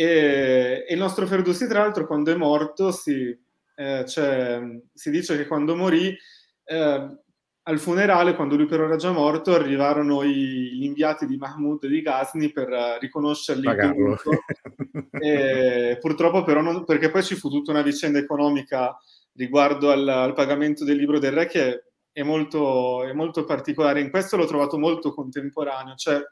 [0.00, 3.38] e, e il nostro Ferdowsi tra l'altro quando è morto si,
[3.74, 4.60] eh, cioè,
[4.94, 6.16] si dice che quando morì
[6.64, 7.18] eh,
[7.62, 12.00] al funerale, quando lui però era già morto, arrivarono i, gli inviati di Mahmoud di
[12.00, 13.66] Ghazni per uh, riconoscerli.
[15.20, 18.96] e, purtroppo però, non, perché poi ci fu tutta una vicenda economica
[19.34, 24.00] riguardo al, al pagamento del libro del re che è molto, è molto, particolare.
[24.00, 26.22] In questo l'ho trovato molto contemporaneo, cioè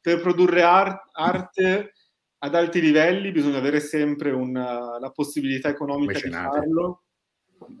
[0.00, 1.92] per produrre art, arte
[2.42, 6.48] ad alti livelli bisogna avere sempre una, la possibilità economica Mecenate.
[6.48, 7.02] di farlo.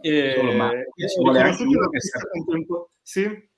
[0.02, 0.86] E, Solo, ma e
[1.18, 1.64] vuole anche
[2.30, 3.49] contempo- Sì?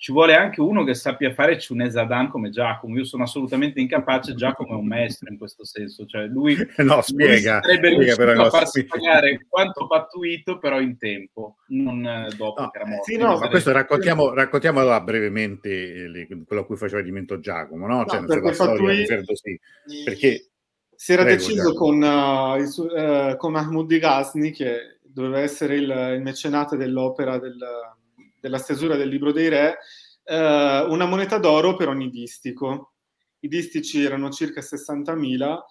[0.00, 2.96] Ci vuole anche uno che sappia fare Cunesadan come Giacomo.
[2.96, 4.34] Io sono assolutamente incapace.
[4.34, 6.06] Giacomo è un maestro in questo senso.
[6.06, 7.54] Cioè, lui, No, spiega.
[7.54, 12.62] lui sarebbe spiega riuscito a farsi pagare quanto pattuito, però in tempo, non eh, dopo
[12.62, 13.02] No, che era morto.
[13.10, 15.68] sì, no, Ma questo raccontiamo, raccontiamo allora brevemente
[16.04, 18.04] eh, le- quello a cui faceva riferimento Giacomo, no?
[18.06, 19.60] Cioè, No, perché storia Fatui- di Ferdowsi.
[20.04, 20.50] Perché
[20.94, 25.40] si era Prego, deciso con, uh, il su- eh, con Mahmoud di Ghazni, che doveva
[25.40, 27.96] essere il, il mecenate dell'opera del-
[28.40, 29.78] della stesura del libro dei re,
[30.24, 32.92] eh, una moneta d'oro per ogni distico.
[33.40, 35.68] I distici erano circa 60.000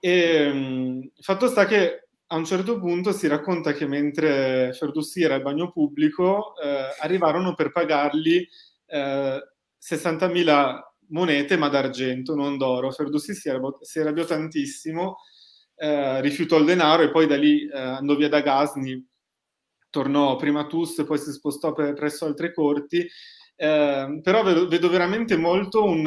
[0.00, 5.34] e mh, fatto sta che a un certo punto si racconta che mentre Ferdussi era
[5.34, 8.46] al bagno pubblico eh, arrivarono per pagargli
[8.86, 9.40] eh,
[9.78, 12.90] 60.000 monete ma d'argento, non d'oro.
[12.90, 15.16] Ferdussi si, arrabbiò- si arrabbiò tantissimo,
[15.76, 19.04] eh, rifiutò il denaro e poi da lì eh, andò via da Ghazni,
[19.94, 23.06] tornò prima a Tus, poi si spostò per- presso altre corti.
[23.54, 26.04] Eh, però vedo, vedo veramente molto un,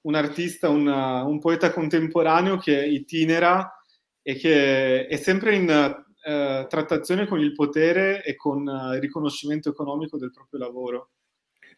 [0.00, 3.72] un artista, un, un poeta contemporaneo che itinera
[4.20, 9.68] e che è sempre in eh, trattazione con il potere e con eh, il riconoscimento
[9.68, 11.10] economico del proprio lavoro.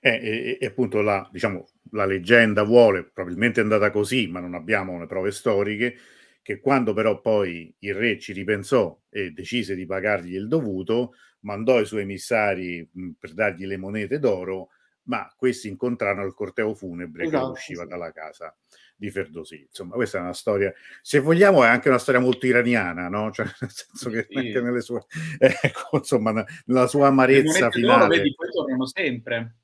[0.01, 4.55] Eh, e, e appunto la, diciamo, la leggenda vuole, probabilmente è andata così, ma non
[4.55, 5.97] abbiamo le prove storiche,
[6.44, 11.80] che quando però poi il re ci ripensò e decise di pagargli il dovuto, mandò
[11.80, 14.68] i suoi emissari mh, per dargli le monete d'oro,
[15.04, 17.88] ma questi incontrarono il corteo funebre Esatto, che usciva sì.
[17.88, 18.54] dalla casa
[18.94, 19.62] di Ferdowsi.
[19.62, 23.30] Insomma, questa è una storia, se vogliamo, è anche una storia molto iraniana, no?
[23.33, 24.37] Cioè, nel senso che Sì.
[24.37, 25.00] anche nelle sue,
[25.38, 28.18] ecco, insomma, nella sua amarezza finale.
[28.18, 29.57] vedi, poi tornano sempre.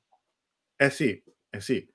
[0.75, 1.87] Eh sì, eh sì.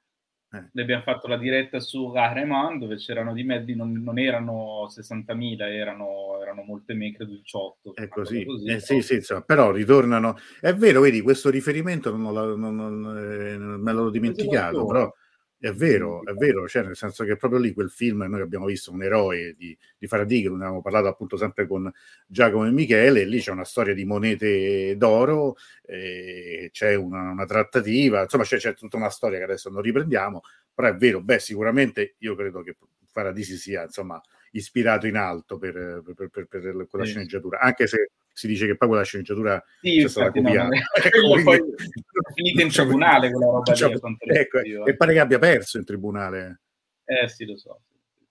[0.48, 5.68] Noi abbiamo fatto la diretta su Rahreman dove c'erano di mezzi, non, non erano 60.000,
[5.68, 7.94] erano, erano molte meno, credo 18.
[7.94, 10.36] È così, cosa eh, però- sì, sì, insomma, però ritornano.
[10.60, 15.12] È vero, vedi, questo riferimento non, lo- non- non- eh, me l'ho dimenticato, però
[15.58, 18.92] è vero, è vero, cioè nel senso che proprio lì quel film noi abbiamo visto
[18.92, 21.90] un eroe di, di Faraday, che ne avevamo parlato appunto sempre con
[22.26, 27.46] Giacomo e Michele, e lì c'è una storia di monete d'oro, eh, c'è una, una
[27.46, 30.42] trattativa, insomma c'è, c'è tutta una storia che adesso non riprendiamo,
[30.74, 32.76] però è vero, beh, sicuramente io credo che
[33.10, 34.20] Faraday si sia, insomma,
[34.52, 37.12] ispirato in alto per, per- per- per quella Sì.
[37.12, 40.68] sceneggiatura, anche se si dice che poi quella sceneggiatura Sì, c'è stata no, copiata.
[40.68, 44.96] non è- Ecco, poi è finita in tribunale quella roba lì, cioè, quanto ecco, e
[44.96, 46.60] pare che abbia perso in tribunale.
[47.04, 47.80] Eh sì, lo so.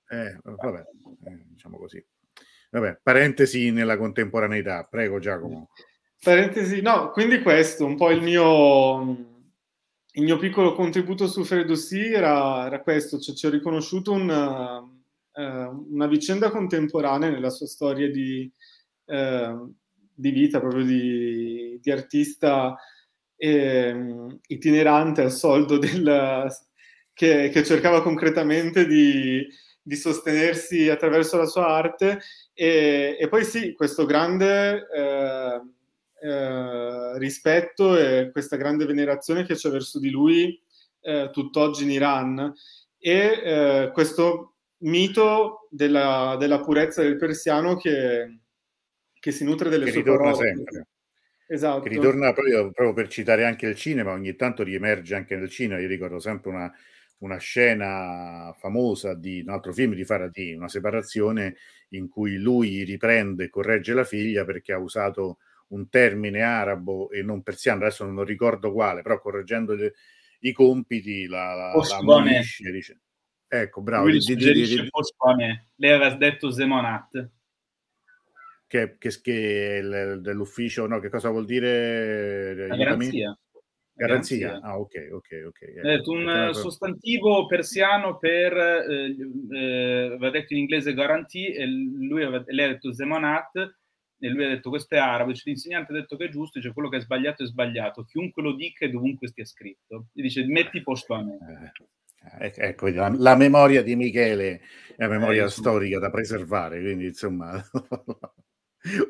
[0.07, 0.85] Eh, vabbè,
[1.25, 2.03] eh, diciamo così.
[2.69, 4.83] Vabbè, parentesi nella contemporaneità.
[4.83, 5.69] Prego, Giacomo.
[6.21, 9.01] Parentesi, no, quindi questo, un po' il mio,
[10.11, 14.83] il mio piccolo contributo su Ferdowsi era, era questo, cioè ci ho riconosciuto una,
[15.33, 15.43] eh,
[15.89, 18.51] una vicenda contemporanea nella sua storia di,
[19.05, 19.55] eh,
[20.15, 22.75] di vita, proprio di, di artista
[23.36, 24.15] eh,
[24.47, 26.47] itinerante al soldo del,
[27.13, 29.45] che, che cercava concretamente di,
[29.82, 32.19] di sostenersi attraverso la sua arte.
[32.54, 35.62] E, e poi sì, questo grande eh,
[36.21, 40.60] eh, rispetto e questa grande venerazione che c'è verso di lui
[41.01, 42.54] eh, tutt'oggi in Iran.
[42.97, 48.39] E eh, questo mito della, della purezza del persiano che,
[49.25, 50.53] che si nutre delle Che sue ritorna parole.
[50.55, 50.88] sempre.
[51.47, 51.81] Esatto.
[51.81, 55.81] Che ritorna proprio, proprio, per citare anche il cinema, ogni tanto riemerge anche nel cinema.
[55.81, 56.71] Io ricordo sempre una,
[57.19, 61.55] una scena famosa di un altro film di Faraday, una separazione
[61.89, 67.23] in cui lui riprende e corregge la figlia perché ha usato un termine arabo e
[67.23, 69.95] non persiano, adesso non ricordo quale, però correggendo le,
[70.41, 72.99] i compiti la, la, la dice,
[73.47, 74.89] ecco bravo, lui di, di, di, di,
[75.77, 77.31] lei aveva detto Zemonat
[78.67, 79.82] che, che, che
[80.19, 82.67] dell'ufficio, no, che cosa vuol dire?
[82.67, 83.38] La garanzia.
[83.97, 84.38] Garanzia.
[84.38, 84.60] garanzia.
[84.62, 85.62] Ah, ok, ok, ok.
[85.84, 86.12] Ecco.
[86.12, 89.15] un sostantivo persiano per, eh,
[89.51, 93.56] eh, aveva detto in inglese guarantee, e lui aveva, lei ha detto zemonat,
[94.17, 96.73] e lui ha detto questo è arabo, cioè, l'insegnante ha detto che è giusto, dice
[96.73, 100.08] quello che è sbagliato è sbagliato, chiunque lo dica e dovunque stia scritto.
[100.13, 101.38] E dice metti posto a me.
[102.39, 104.62] Eh, ecco, la, la, memoria di Michele
[104.95, 107.62] è una memoria eh, storica da preservare, quindi insomma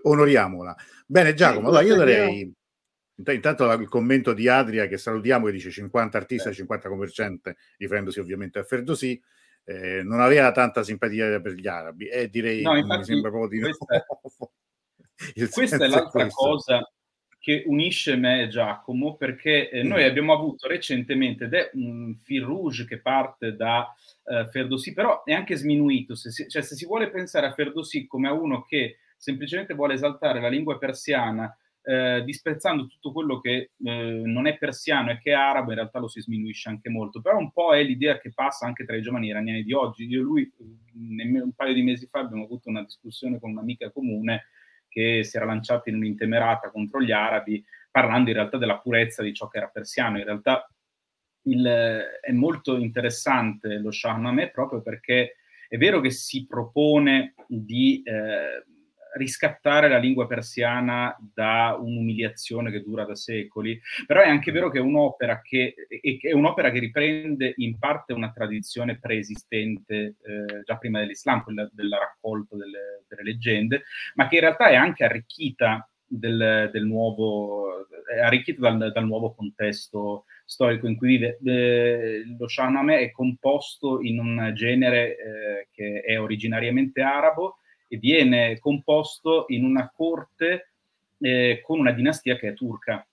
[0.03, 0.75] onoriamola.
[1.05, 2.53] Bene Giacomo, allora io darei
[3.17, 8.59] intanto il commento di Adria che salutiamo che dice 50 artisti, 50 commerciante, riferendosi ovviamente
[8.59, 9.21] a Ferdosi.
[9.67, 13.49] Eh, non aveva tanta simpatia per gli arabi e direi no, infatti, mi sembra proprio
[13.49, 15.49] di questa, no.
[15.49, 16.35] questa è l'altra questo.
[16.35, 16.91] cosa
[17.39, 20.07] che unisce me e Giacomo perché eh, noi mm.
[20.07, 23.91] abbiamo avuto recentemente ed è un fil rouge che parte da
[24.23, 28.05] eh, Ferdosi però è anche sminuito se si, cioè, se si vuole pensare a Ferdosi
[28.05, 31.55] come a uno che semplicemente vuole esaltare la lingua persiana,
[31.87, 35.99] eh, disprezzando tutto quello che eh, non è persiano e che è arabo, in realtà
[35.99, 37.21] lo si sminuisce anche molto.
[37.21, 40.05] Però un po' è l'idea che passa anche tra i giovani iraniani di oggi.
[40.05, 40.51] Io e lui,
[40.93, 44.47] nemmeno un paio di mesi fa, abbiamo avuto una discussione con un'amica comune
[44.89, 49.33] che si era lanciata in un'intemerata contro gli arabi, parlando in realtà della purezza di
[49.33, 50.17] ciò che era persiano.
[50.17, 50.67] In realtà
[51.43, 51.63] il,
[52.21, 55.35] è molto interessante lo Shahnameh proprio perché
[55.67, 58.01] è vero che si propone di...
[58.03, 58.65] Eh,
[59.15, 64.79] riscattare la lingua persiana da un'umiliazione che dura da secoli, però è anche vero che
[64.79, 65.73] è un'opera che,
[66.21, 71.97] è un'opera che riprende in parte una tradizione preesistente eh, già prima dell'Islam, quella della
[71.97, 73.83] raccolta delle, delle, leggende,
[74.15, 79.33] ma che in realtà è anche arricchita del, del nuovo, è arricchita dal, dal, nuovo
[79.33, 81.39] contesto storico in cui vive.
[81.43, 88.59] Eh, lo Shahnameh è composto in un genere eh, che è originariamente arabo, e viene
[88.59, 90.71] composto in una corte
[91.19, 93.05] eh, con una dinastia che è turca.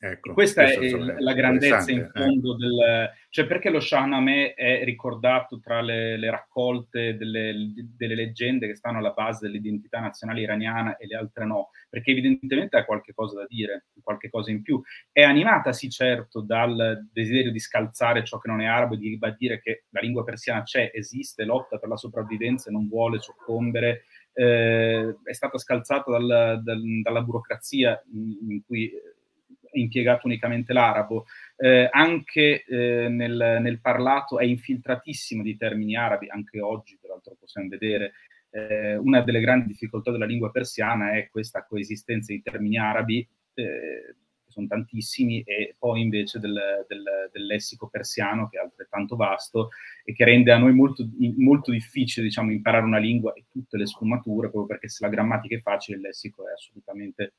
[0.00, 2.10] Ecco, questa è la grandezza in eh.
[2.14, 2.58] fondo eh.
[2.58, 3.10] del...
[3.30, 8.98] Cioè perché lo Shahnameh è ricordato tra le, le raccolte delle, delle, leggende che stanno
[8.98, 11.70] alla base dell'identità nazionale iraniana e le altre no?
[11.90, 14.80] Perché evidentemente ha qualche cosa da dire, qualche cosa in più.
[15.10, 19.08] È animata sì certo dal desiderio di scalzare ciò che non è arabo e di
[19.08, 24.04] ribadire che la lingua persiana c'è, esiste, lotta per la sopravvivenza e non vuole soccombere.
[24.32, 28.92] Eh, è stata scalzata dal, dal, dalla burocrazia in, in cui
[29.72, 31.26] impiegato unicamente l'arabo,
[31.56, 37.68] eh, anche eh, nel, nel, parlato è infiltratissimo di termini arabi, anche oggi peraltro possiamo
[37.68, 38.12] vedere.
[38.50, 44.14] Eh, una delle grandi difficoltà della lingua persiana è questa coesistenza di termini arabi, eh,
[44.44, 49.70] che sono tantissimi, e poi invece del, del, del, lessico persiano, che è altrettanto vasto
[50.04, 53.86] e che rende a noi molto, molto difficile diciamo, imparare una lingua e tutte le
[53.86, 57.34] sfumature, proprio perché se la grammatica è facile, il lessico è assolutamente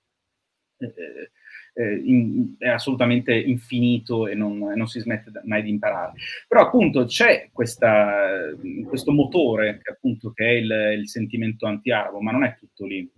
[0.79, 1.31] eh,
[1.73, 6.13] eh, in, è assolutamente infinito e non, non, si smette mai di imparare.
[6.47, 8.51] Però appunto c'è questa,
[8.87, 13.09] questo motore che appunto che è il, il sentimento anti-arabo, ma non è tutto lì.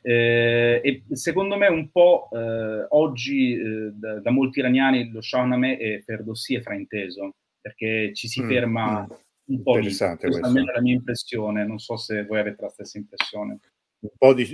[0.00, 5.76] Eh, e secondo me un po' eh, oggi eh, da, da, molti iraniani lo Shahnameh
[5.76, 9.94] e Ferdowsi è frainteso, perché ci si mm, ferma mm, un po' lì.
[9.94, 13.58] Questa è la mia impressione, non so se voi avete la stessa impressione
[14.00, 14.48] un po' di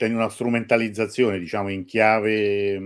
[0.00, 2.78] una strumentalizzazione, diciamo, in chiave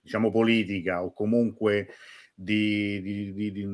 [0.00, 1.88] diciamo politica o comunque
[2.34, 3.66] di, di, di, di,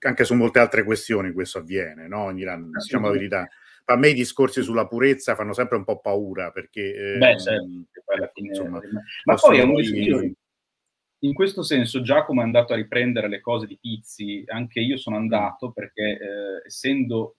[0.00, 2.30] anche su molte altre questioni questo avviene, no?
[2.30, 3.48] In Iran, diciamo la verità.
[3.86, 7.16] A me i discorsi sulla purezza fanno sempre un po' paura perché...
[7.18, 7.66] Beh, certo,
[8.04, 8.48] poi alla fine...
[8.48, 8.80] Insomma,
[9.24, 10.36] ma poi noi...
[11.20, 15.16] in questo senso Giacomo è andato a riprendere le cose di Pizzi, anche io sono
[15.16, 17.34] andato perché eh, essendo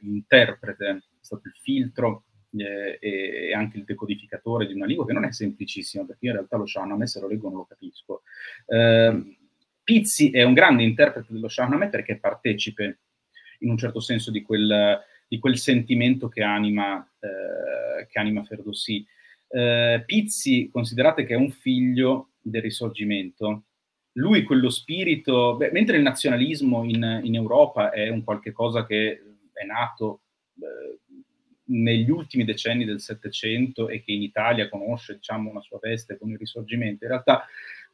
[0.00, 2.24] l'interprete stato il filtro
[2.56, 6.56] eh, e anche il decodificatore di una lingua che non è semplicissima, perché in realtà
[6.56, 8.22] lo Shahnameh se lo leggo non lo capisco.
[8.66, 9.36] Eh,
[9.82, 13.00] Pizzi è un grande interprete dello Shahnameh perché partecipe
[13.60, 19.04] in un certo senso di quel, di quel sentimento che anima, eh, che anima Ferdowsi.
[19.48, 23.64] Eh, Pizzi, considerate che è un figlio del risorgimento,
[24.12, 29.22] lui quello spirito, beh, mentre il nazionalismo in, in, Europa è un qualche cosa che
[29.52, 30.22] è nato
[30.56, 31.00] eh,
[31.68, 36.30] negli ultimi decenni del Settecento e che in Italia conosce diciamo, una sua veste con
[36.30, 37.04] il risorgimento.
[37.04, 37.44] In realtà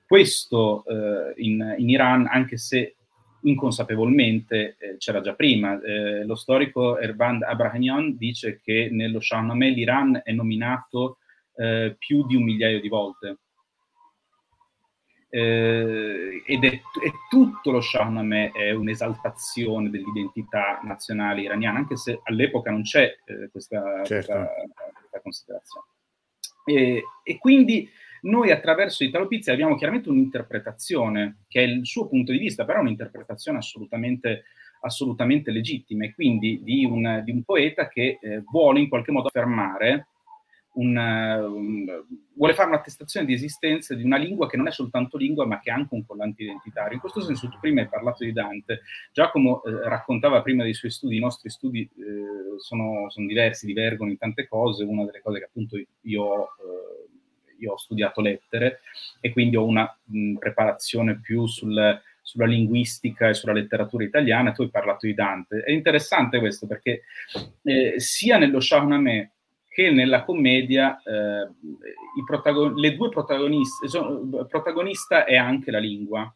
[0.06, 2.96] questo eh, in, in, Iran, anche se
[3.42, 10.20] inconsapevolmente eh, c'era già prima, eh, lo storico Erband Abrahamian dice che nello Shahnameh l'Iran
[10.24, 11.18] è nominato
[11.56, 13.38] eh, più di un migliaio di volte
[15.34, 22.70] eh, ed è, è, tutto lo Shahnameh è un'esaltazione dell'identità nazionale iraniana, anche se all'epoca
[22.70, 24.32] non c'è eh, questa, certo.
[24.32, 24.48] questa,
[25.00, 25.86] questa, considerazione.
[26.64, 27.90] E, e, quindi
[28.22, 32.78] noi attraverso Italo Pizzi abbiamo chiaramente un'interpretazione che è il suo punto di vista, però
[32.78, 34.44] è un'interpretazione assolutamente,
[34.82, 39.26] assolutamente legittima e quindi di un, di un poeta che eh, vuole in qualche modo
[39.26, 40.10] affermare
[40.74, 42.04] un, un,
[42.34, 45.70] vuole fare un'attestazione di esistenza di una lingua che non è soltanto lingua, ma che
[45.70, 46.94] ha anche un collante identitario.
[46.94, 50.90] In questo senso, tu prima hai parlato di Dante, Giacomo eh, raccontava prima dei suoi
[50.90, 54.84] studi, i nostri studi eh, sono, sono, diversi, divergono in tante cose.
[54.84, 58.80] Una delle cose che appunto io, eh, io ho studiato lettere
[59.20, 64.62] e quindi ho una mh, preparazione più sul, sulla linguistica e sulla letteratura italiana, tu
[64.62, 65.60] hai parlato di Dante.
[65.60, 67.02] È interessante questo perché
[67.62, 69.33] eh, sia nello Shahnameh
[69.74, 71.48] che nella commedia eh,
[72.24, 76.32] protagon- le due protagoniste, sono, protagonista è anche la lingua.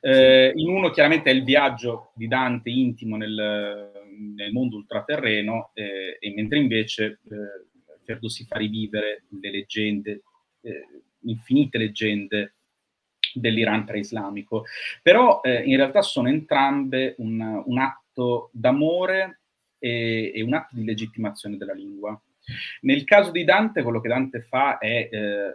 [0.00, 3.92] Eh, in uno chiaramente è il viaggio di Dante intimo nel,
[4.34, 10.22] nel mondo ultraterreno, eh, e mentre invece eh, Ferdowsi fa rivivere le leggende,
[10.62, 10.86] eh,
[11.26, 12.54] infinite leggende
[13.34, 14.64] dell'Iran preislamico.
[15.00, 19.42] Però eh, in realtà sono entrambe un, un atto d'amore
[19.78, 22.20] e, e un atto di legittimazione della lingua.
[22.82, 25.54] Nel caso di Dante, quello che Dante fa è eh, eh,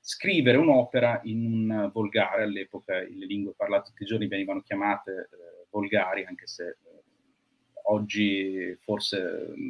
[0.00, 5.66] scrivere un'opera in un volgare, all'epoca le lingue parlate tutti i giorni venivano chiamate eh,
[5.70, 6.76] volgari, anche se eh,
[7.84, 9.68] oggi forse mm,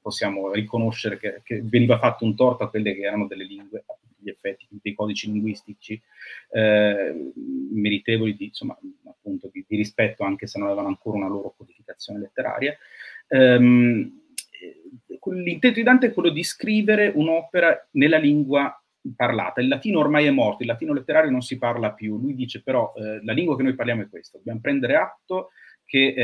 [0.00, 3.96] possiamo riconoscere che, che, veniva fatto un torto a quelle che erano delle lingue, a
[4.00, 6.00] tutti gli effetti, dei codici linguistici
[6.50, 7.32] eh,
[7.72, 12.18] meritevoli di, insomma, appunto, di, di, rispetto, anche se non avevano ancora una loro codificazione
[12.18, 12.76] letteraria.
[13.28, 14.19] Um,
[15.32, 18.74] l'intento di Dante è quello di scrivere un'opera nella lingua
[19.16, 19.60] parlata.
[19.60, 22.18] Il latino ormai è morto, il latino letterario non si parla più.
[22.18, 24.38] Lui dice però eh, la lingua che noi parliamo è questa.
[24.38, 25.50] Dobbiamo prendere atto
[25.84, 26.14] che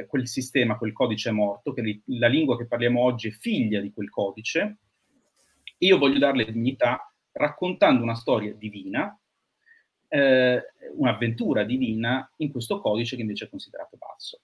[0.00, 3.32] eh, quel sistema, quel codice è morto, che li, la lingua che parliamo oggi è
[3.32, 4.78] figlia di quel codice.
[5.78, 9.16] Io voglio darle dignità raccontando una storia divina,
[10.08, 10.62] eh,
[10.96, 14.40] un'avventura divina in questo codice che invece è considerato basso.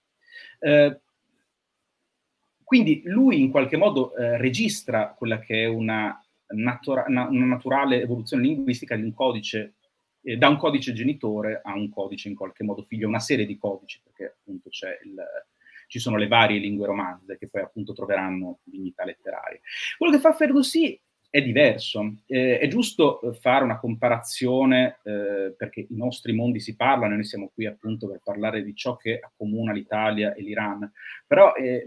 [0.59, 0.99] Eh,
[2.69, 8.43] quindi lui in qualche modo eh, registra quella che è una, natura- una, naturale evoluzione
[8.43, 9.77] linguistica di un codice,
[10.21, 13.57] eh, da un codice genitore a un codice in qualche modo figlio, una serie di
[13.57, 15.25] codici, perché appunto il,
[15.87, 19.59] ci sono le varie lingue romanze che poi appunto troveranno dignità letteraria.
[19.97, 21.01] Quello che fa Ferdowsi
[21.31, 22.15] è diverso.
[22.25, 27.23] Eh, è giusto eh, fare una comparazione eh, perché i nostri mondi si parlano noi
[27.23, 30.91] siamo qui appunto per parlare di ciò che accomuna l'Italia e l'Iran,
[31.27, 31.85] però eh,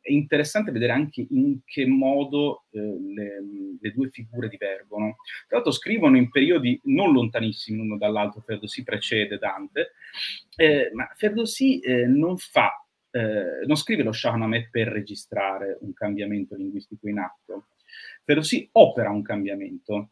[0.00, 3.44] è interessante vedere anche in che modo eh, le,
[3.78, 5.16] le, due figure divergono.
[5.46, 9.92] Tra l'altro scrivono in periodi non lontanissimi l'uno dall'altro, Ferdowsi precede Dante,
[10.56, 12.72] eh, ma Ferdowsi non fa,
[13.12, 17.64] non scrive lo Shahnameh per registrare un cambiamento linguistico in atto,
[18.30, 20.10] però si opera un cambiamento.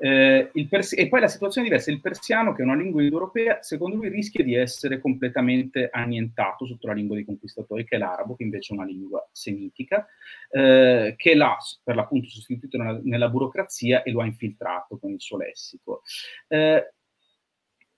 [0.00, 1.90] Eh, pers- e poi la situazione è diversa.
[1.90, 6.88] Il persiano, che è una lingua indoeuropea, secondo lui rischia di essere completamente annientato sotto
[6.88, 10.06] la lingua dei conquistatori, che è l'arabo, che invece è una lingua semitica,
[10.50, 15.20] eh, che l'ha per l'appunto sostituito nella, nella, burocrazia e lo ha infiltrato con il
[15.22, 16.02] suo lessico.
[16.48, 16.92] Eh,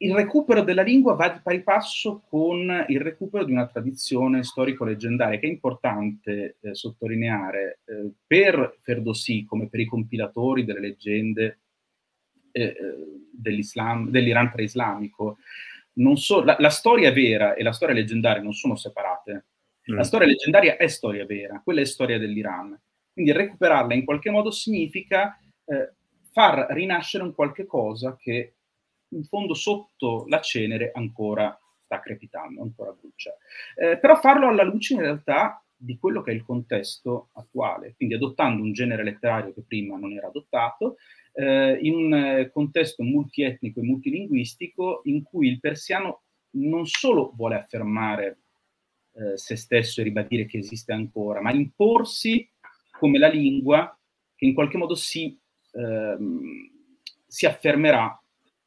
[0.03, 5.39] il recupero della lingua va di pari passo con il recupero di una tradizione storico-leggendaria
[5.39, 11.61] che è importante eh, sottolineare eh, per Ferdowsi come per i compilatori delle leggende
[12.53, 12.75] eh, eh
[13.41, 15.39] dell'Iran preislamico.
[16.15, 19.47] So, la, la, storia vera e la storia leggendaria non sono separate.
[19.91, 19.97] Mm.
[19.97, 22.79] La storia leggendaria è storia vera, quella è storia dell'Iran.
[23.13, 25.95] Quindi recuperarla in qualche modo significa eh,
[26.31, 28.57] far rinascere un qualche cosa che
[29.11, 33.37] in fondo sotto la cenere ancora sta crepitando, ancora brucia.
[33.75, 38.15] Eh, però farlo alla luce in realtà di quello che è il contesto attuale, quindi
[38.15, 40.97] adottando un genere letterario che prima non era adottato,
[41.33, 47.57] eh, in un eh, contesto multietnico e multilinguistico in cui il persiano non solo vuole
[47.57, 48.39] affermare
[49.13, 52.49] eh, se stesso e ribadire che esiste ancora, ma imporsi
[52.99, 53.97] come la lingua
[54.37, 55.39] che in qualche modo si,
[55.73, 56.71] ehm,
[57.27, 58.20] si affermerà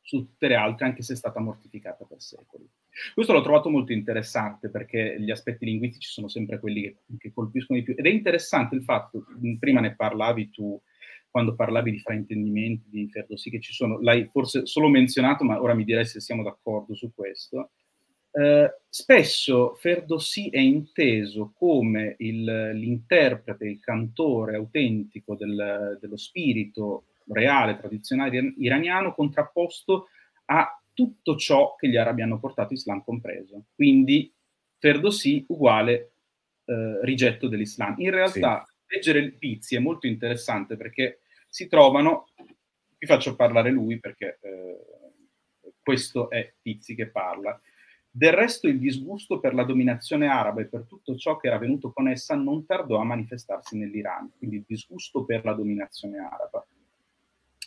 [0.03, 2.69] su tutte le altre, anche se è stata mortificata per secoli.
[3.13, 7.79] Questo l'ho trovato molto interessante perché gli aspetti linguistici sono sempre quelli che, che colpiscono
[7.79, 7.95] di più.
[7.97, 9.25] Ed è interessante il fatto,
[9.57, 10.79] prima ne parlavi tu,
[11.31, 15.73] quando parlavi di fraintendimenti, di Ferdowsi, che ci sono, l'hai forse solo menzionato, ma ora
[15.73, 17.71] mi direi se siamo d'accordo su questo.
[18.35, 27.77] Eh, spesso Ferdowsi è inteso come il, l'interprete, il cantore autentico del, dello spirito reale,
[27.77, 30.07] tradizionale iraniano, contrapposto
[30.45, 33.65] a tutto ciò che gli arabi hanno portato Islam compreso.
[33.75, 34.31] Quindi
[34.77, 36.13] Ferdowsi uguale
[36.65, 37.95] eh, rigetto dell'Islam.
[37.97, 38.95] In realtà sì.
[38.95, 42.27] leggere il Pizzi è molto interessante perché si trovano,
[42.97, 44.77] vi faccio parlare lui perché eh,
[45.81, 47.59] questo è Pizzi che parla.
[48.15, 51.91] Del resto il disgusto per la dominazione araba e per tutto ciò che era venuto
[51.91, 56.63] con essa non tardò a manifestarsi nell'Iran, quindi il disgusto per la dominazione araba.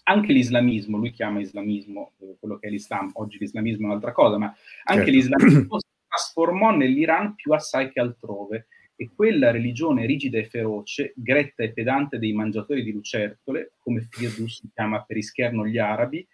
[0.09, 4.39] Anche l'islamismo, lui chiama islamismo eh, quello che è l'Islam, oggi l'islamismo è un'altra cosa,
[4.39, 4.55] ma
[4.85, 5.11] anche certo.
[5.11, 11.63] l'islamismo si trasformò nell'Iran più assai che altrove e quella religione rigida e feroce, gretta
[11.63, 16.27] e pedante dei mangiatori di lucertole, come Firdus chiama per ischerno gli arabi,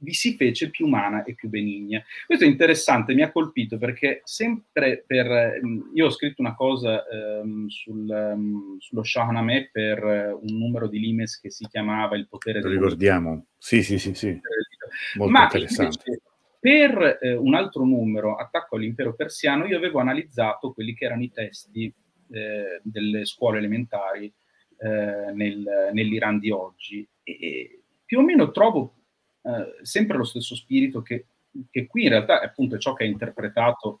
[0.00, 2.02] vi si fece più umana e più benigna.
[2.26, 5.60] Questo è interessante, mi ha colpito perché sempre per...
[5.94, 7.04] Io ho scritto una cosa
[7.42, 12.28] um, sul, um, sullo Shahnameh per uh, un numero di limes che si chiamava Il
[12.28, 12.72] potere del...
[12.72, 14.38] Lo ricordiamo, sì, sì, sì, sì.
[15.16, 16.02] Molto Ma interessante.
[16.06, 16.22] Invece,
[16.60, 21.30] per eh, un altro numero, Attacco all'impero persiano, io avevo analizzato quelli che erano i
[21.30, 21.92] testi
[22.32, 24.32] eh, delle scuole elementari
[24.78, 28.99] eh, nel, nell'Iran di oggi e, più o meno trovo
[29.42, 31.26] eh, sempre lo stesso spirito che,
[31.70, 34.00] che, qui in realtà è appunto ciò che ha interpretato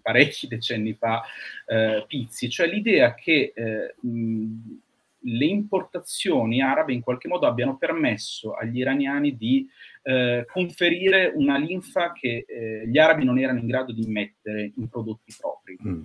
[0.00, 1.22] parecchi decenni fa
[1.66, 4.78] eh, Pizzi, cioè l'idea che eh, mh,
[5.26, 9.68] le importazioni arabe in qualche modo abbiano permesso agli iraniani di
[10.02, 14.88] eh, conferire una linfa che eh, gli arabi non erano in grado di mettere in
[14.88, 15.78] prodotti propri.
[15.84, 16.02] Mm.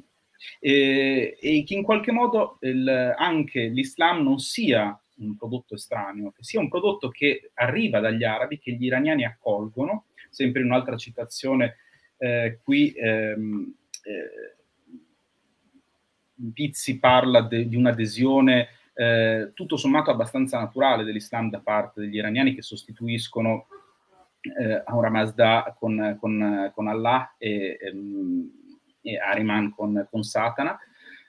[0.59, 6.43] E, e, che in qualche modo il, anche l'Islam non sia un prodotto estraneo, che
[6.43, 10.05] sia un prodotto che arriva dagli arabi, che gli iraniani accolgono.
[10.29, 11.77] Sempre in un'altra citazione,
[12.17, 14.55] eh, qui ehm, eh,
[16.53, 22.53] Pizzi parla de, di un'adesione eh, tutto sommato abbastanza naturale dell'Islam da parte degli iraniani
[22.53, 23.67] che sostituiscono
[24.41, 28.51] eh, Aura Mazda con, con, con Allah e, ehm,
[29.01, 30.77] e Ariman con, con Satana.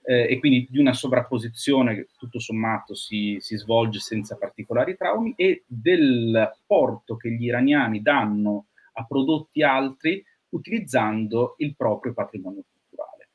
[0.05, 5.32] Eh, e quindi di una sovrapposizione che tutto sommato si, si, svolge senza particolari traumi
[5.36, 13.28] e del porto che gli iraniani danno a prodotti altri utilizzando il proprio patrimonio culturale.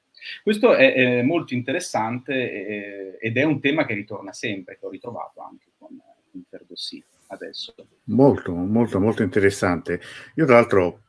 [0.43, 4.89] Questo è, è molto interessante eh, ed è un tema che ritorna sempre, che ho
[4.89, 5.97] ritrovato anche con,
[6.31, 7.75] con Ferdowsi adesso.
[8.05, 9.99] Molto, molto, molto interessante.
[10.35, 11.01] Io tra l'altro,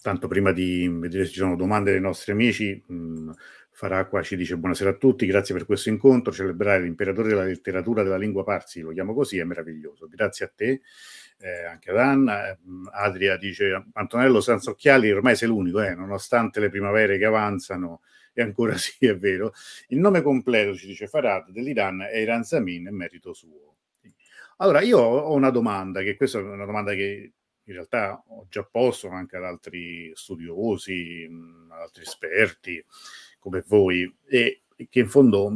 [0.00, 3.30] tanto prima di vedere se ci sono domande dei nostri amici, mh,
[3.74, 8.18] Faracqua ci dice buonasera a tutti, grazie per questo incontro, celebrare l'imperatore della letteratura della
[8.18, 10.06] lingua parsi, lo chiamo così, è meraviglioso.
[10.08, 10.82] Grazie a te,
[11.38, 12.56] eh, anche ad Anna.
[12.92, 18.02] Adria dice Antonello senza occhiali ormai sei l'unico, eh, nonostante le primavere che avanzano,
[18.34, 19.52] e ancora sì, è vero.
[19.88, 23.76] Il nome completo, ci dice Farad, dell'Iran è Iran Samin, è merito suo.
[24.58, 27.32] Allora, io ho una domanda, che questa è una domanda che
[27.64, 31.26] in realtà ho già posto anche ad altri studiosi,
[31.70, 32.84] ad altri esperti
[33.42, 35.50] come voi, e che in fondo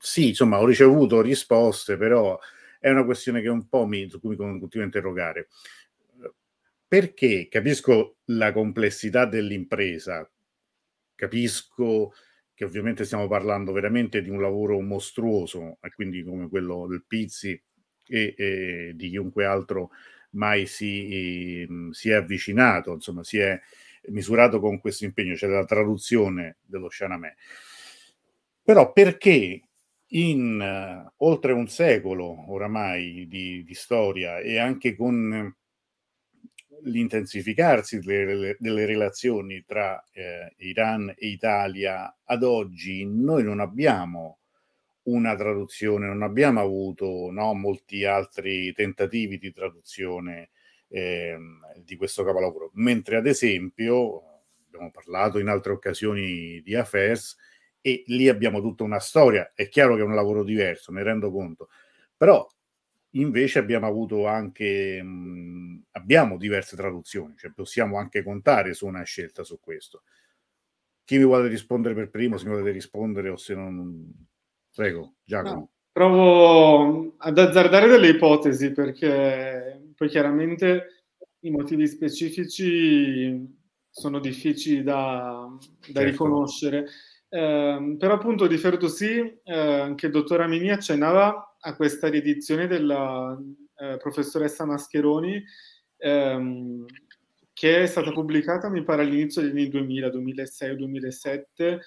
[0.00, 2.38] sì, insomma, ho ricevuto risposte, però
[2.80, 5.48] è una questione che un po' mi, su cui mi continuo a interrogare.
[6.86, 10.28] Perché capisco la complessità dell'impresa,
[11.14, 12.12] capisco
[12.54, 17.60] che ovviamente stiamo parlando veramente di un lavoro mostruoso, e quindi come quello del Pizzi,
[18.10, 19.90] e, e di chiunque altro
[20.30, 23.60] mai si, si, è avvicinato, insomma, si è
[24.10, 27.36] misurato con questo impegno, cioè la traduzione dello Shahnameh.
[28.62, 29.62] Però perché
[30.12, 35.54] in uh, oltre un secolo oramai di, di, storia e anche con
[36.82, 44.38] l'intensificarsi delle, delle relazioni tra eh, Iran e Italia ad oggi, noi non abbiamo
[45.04, 50.50] una traduzione, non abbiamo avuto no, molti altri tentativi di traduzione
[50.88, 51.36] eh,
[51.84, 54.22] di questo capolavoro, mentre ad esempio
[54.66, 57.36] abbiamo parlato in altre occasioni di Affairs
[57.80, 61.30] e lì abbiamo tutta una storia, è chiaro che è un lavoro diverso, ne rendo
[61.30, 61.68] conto,
[62.16, 62.46] però
[63.12, 69.44] invece abbiamo avuto anche mh, abbiamo diverse traduzioni, cioè possiamo anche contare su una scelta
[69.44, 70.02] su questo.
[71.04, 74.26] Chi mi vuole rispondere per primo, se mi volete rispondere o se non
[74.78, 75.54] Prego, Giacomo.
[75.54, 81.06] No, provo ad azzardare delle ipotesi perché poi chiaramente
[81.40, 83.56] i motivi specifici
[83.90, 86.02] sono difficili da, da certo.
[86.02, 86.86] riconoscere.
[87.28, 93.36] Eh, però appunto di Ferdowsi, eh, anche il dottor Amini accennava a questa riedizione della
[93.74, 95.42] eh, professoressa Mascheroni,
[95.96, 96.86] ehm,
[97.52, 101.80] che è stata pubblicata mi pare all'inizio degli anni 2000, 2006 o 2007,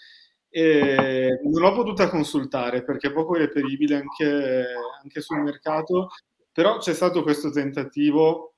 [0.50, 4.66] e non l'ho potuta consultare perché è poco reperibile anche,
[5.02, 6.10] anche sul mercato,
[6.52, 8.56] però c'è stato questo tentativo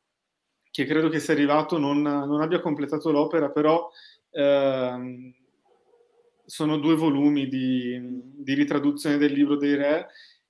[0.73, 3.91] che credo che sia arrivato, non, non abbia completato l'opera, però
[4.31, 5.31] ehm,
[6.45, 7.99] sono due volumi di,
[8.35, 10.07] di, ritraduzione del libro dei re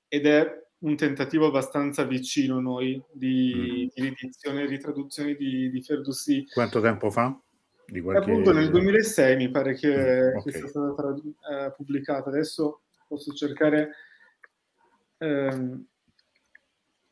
[0.07, 3.87] ed è un tentativo abbastanza vicino a noi di, mm.
[3.93, 6.45] di riedizione e ritraduzione di, di Ferdowsi.
[6.53, 7.37] Quanto tempo fa?
[7.85, 8.29] Di qualche...
[8.29, 10.53] Appunto nel 2006 mi pare che, mm, okay.
[10.53, 11.15] sia stata
[11.51, 12.29] eh, pubblicata.
[12.29, 13.91] Adesso posso cercare
[15.17, 15.85] ehm,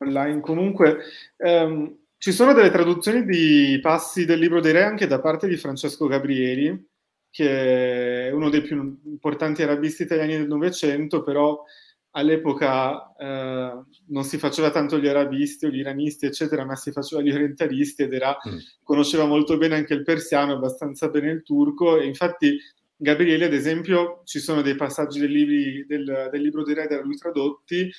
[0.02, 0.40] online.
[0.42, 0.98] Comunque,
[1.38, 5.58] ehm, ci sono delle traduzioni di passi del libro dei re anche da parte di
[5.58, 6.90] Francesco Gabrieli,
[7.30, 11.64] che è uno dei più importanti arabisti italiani del Novecento, però
[12.12, 17.22] all'epoca eh, non si faceva tanto gli arabisti o gli iranisti, eccetera, ma si faceva
[17.22, 18.58] gli orientalisti ed era, mm.
[18.84, 22.60] conosceva molto bene anche il persiano, abbastanza bene il turco, e infatti
[22.96, 27.02] Gabriele, ad esempio, ci sono dei passaggi del, libri, del, del libro dei re da
[27.02, 27.90] lui tradotti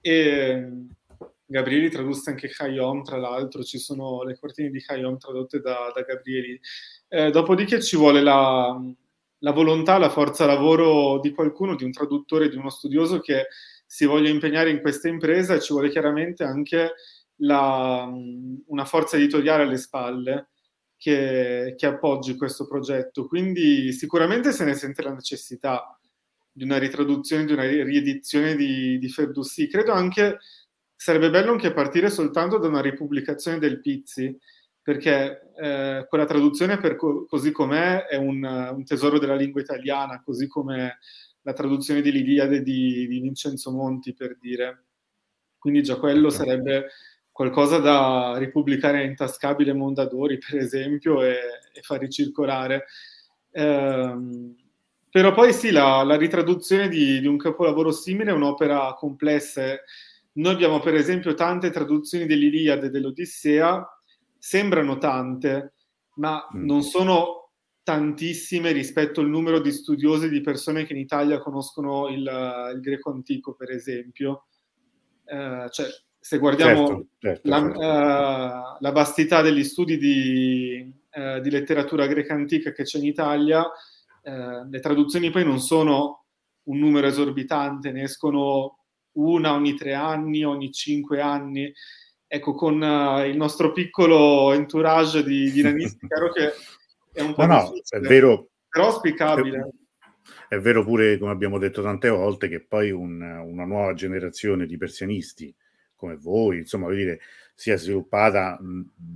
[0.00, 0.68] e
[1.46, 6.02] Gabrieli tradusse anche Hayom, tra l'altro, ci sono le cortine di Hayom tradotte da, da
[6.02, 6.58] Gabrieli.
[7.08, 8.74] Eh, dopodiché ci vuole la,
[9.38, 13.48] la, volontà, la forza lavoro di qualcuno, di un traduttore, di uno studioso che
[13.86, 16.94] si voglia impegnare in questa impresa ci vuole chiaramente anche
[17.36, 18.10] la,
[18.66, 20.48] una forza editoriale alle spalle
[20.96, 23.26] che, che appoggi questo progetto.
[23.26, 25.98] Quindi sicuramente se ne sente la necessità
[26.50, 29.68] di una ritraduzione, di una riedizione di, di Ferdussi.
[29.68, 30.38] Credo anche
[30.96, 34.36] sarebbe bello anche partire soltanto da una ripubblicazione del Pizzi,
[34.82, 40.22] perché eh, quella traduzione per co- così com'è è un, un, tesoro della lingua italiana,
[40.22, 40.98] così come
[41.42, 44.84] la traduzione di l'Iliade di, di Vincenzo Monti, per dire.
[45.58, 46.88] Quindi già quello sarebbe
[47.30, 51.36] qualcosa da ripubblicare in Tascabile Mondadori, per esempio, e,
[51.72, 52.84] e far ricircolare.
[53.50, 54.16] Eh,
[55.10, 59.80] però poi sì, la, la ritraduzione di, di, un capolavoro simile è un'opera complessa
[60.34, 63.86] noi abbiamo per esempio tante traduzioni dell'Iliade e dell'Odissea,
[64.38, 65.74] sembrano tante,
[66.16, 66.64] ma mm.
[66.64, 67.50] non sono
[67.82, 73.10] tantissime rispetto al numero di studiosi di persone che in Italia conoscono il, il greco
[73.10, 74.46] antico, per esempio.
[75.24, 75.86] Uh, cioè,
[76.18, 77.78] se guardiamo certo, certo, la, certo.
[77.78, 83.64] Uh, la, vastità degli studi di, uh, di, letteratura greca antica che c'è in Italia,
[84.26, 86.24] le traduzioni poi non sono
[86.62, 88.83] un numero esorbitante, ne escono
[89.14, 91.72] una ogni tre anni, ogni cinque anni.
[92.26, 96.52] Ecco, con uh, il nostro piccolo entourage di, di nanisti, chiaro che
[97.12, 99.70] è un po' no, no, è vero, però auspicabile.
[100.48, 104.66] È, è, vero pure, come abbiamo detto tante volte, che poi un, una nuova generazione
[104.66, 105.54] di persianisti
[105.94, 107.20] come voi, insomma, voglio dire,
[107.54, 108.58] si è sviluppata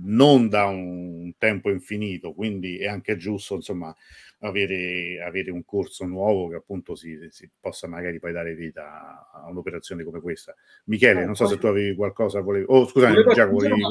[0.03, 3.93] non da un tempo infinito, quindi è anche giusto, insomma,
[4.39, 9.47] avere, avere un corso nuovo che appunto si, si, possa magari poi dare vita a
[9.49, 10.55] un'operazione come questa.
[10.85, 12.65] Michele, non so se tu avevi qualcosa, volevi...
[12.67, 13.81] Oh, scusami, volevo Giacomo, volevi...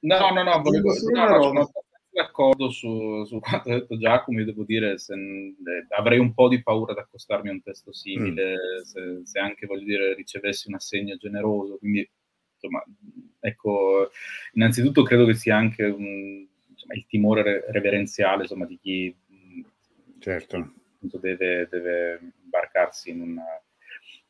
[0.00, 0.92] No, no, no, volevo...
[1.12, 1.70] No, no, sono
[2.14, 6.48] d'accordo su, su quanto ha detto Giacomo, io devo dire, se, eh, avrei un po'
[6.48, 8.82] di paura ad accostarmi a un testo simile, mm.
[8.82, 12.08] se, se, anche, voglio dire, ricevessi un assegno generoso, quindi,
[12.54, 12.84] insomma,
[13.40, 14.10] ecco,
[14.52, 19.16] innanzitutto credo che sia anche un, insomma, il timore reverenziale, insomma, di chi
[20.30, 20.72] certo.
[21.00, 23.44] deve, deve imbarcarsi in una,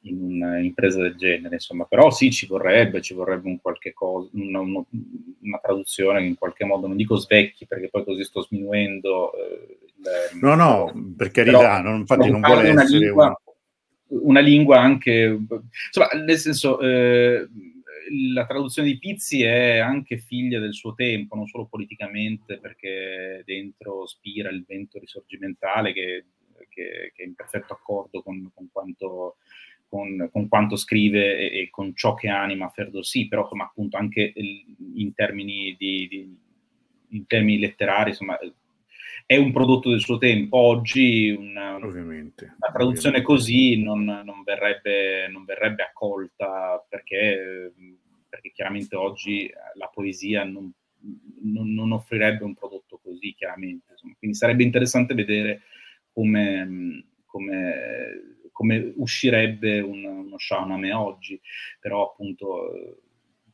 [0.03, 4.61] in un'impresa del genere, insomma, però sì, ci vorrebbe, ci vorrebbe un qualche cosa, una,
[4.61, 4.85] una,
[5.43, 9.33] una, traduzione che in qualche modo, non dico svecchi perché poi così sto sminuendo.
[9.35, 9.79] Eh,
[10.33, 13.41] il, no, no, per carità, non, infatti non vuole essere lingua,
[14.09, 14.21] una...
[14.23, 14.41] una...
[14.41, 15.39] lingua anche,
[15.87, 17.49] insomma, nel senso, eh,
[18.33, 24.07] la traduzione di Pizzi è anche figlia del suo tempo, non solo politicamente, perché dentro
[24.07, 26.25] spira il vento risorgimentale che,
[26.69, 29.37] che, che è in perfetto accordo con, con, quanto,
[29.89, 34.33] con, con quanto, scrive e, e, con ciò che anima Ferdowsi, però insomma, appunto anche
[34.35, 36.37] in termini, di, di,
[37.09, 38.39] in termini letterari, insomma,
[39.27, 40.59] è un prodotto del suo tempo.
[40.59, 42.19] Oggi una, una traduzione
[42.73, 43.23] ovviamente.
[43.23, 47.73] così non, non, verrebbe, non, verrebbe, accolta perché,
[48.29, 50.71] perché, chiaramente oggi la poesia non,
[51.43, 53.93] non, offrirebbe un prodotto così, chiaramente.
[53.93, 54.15] Insomma.
[54.19, 55.63] Quindi sarebbe interessante vedere
[56.13, 61.41] come, come, come uscirebbe un, uno Shahnameh oggi,
[61.81, 63.03] però appunto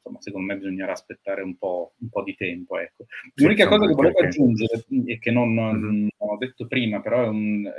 [0.00, 2.78] insomma, secondo me bisognerà aspettare un po', un po di tempo.
[2.78, 3.06] Ecco.
[3.34, 6.08] L'unica cosa che volevo aggiungere e che non, non, mm-hmm.
[6.16, 7.70] ho detto prima, però è un,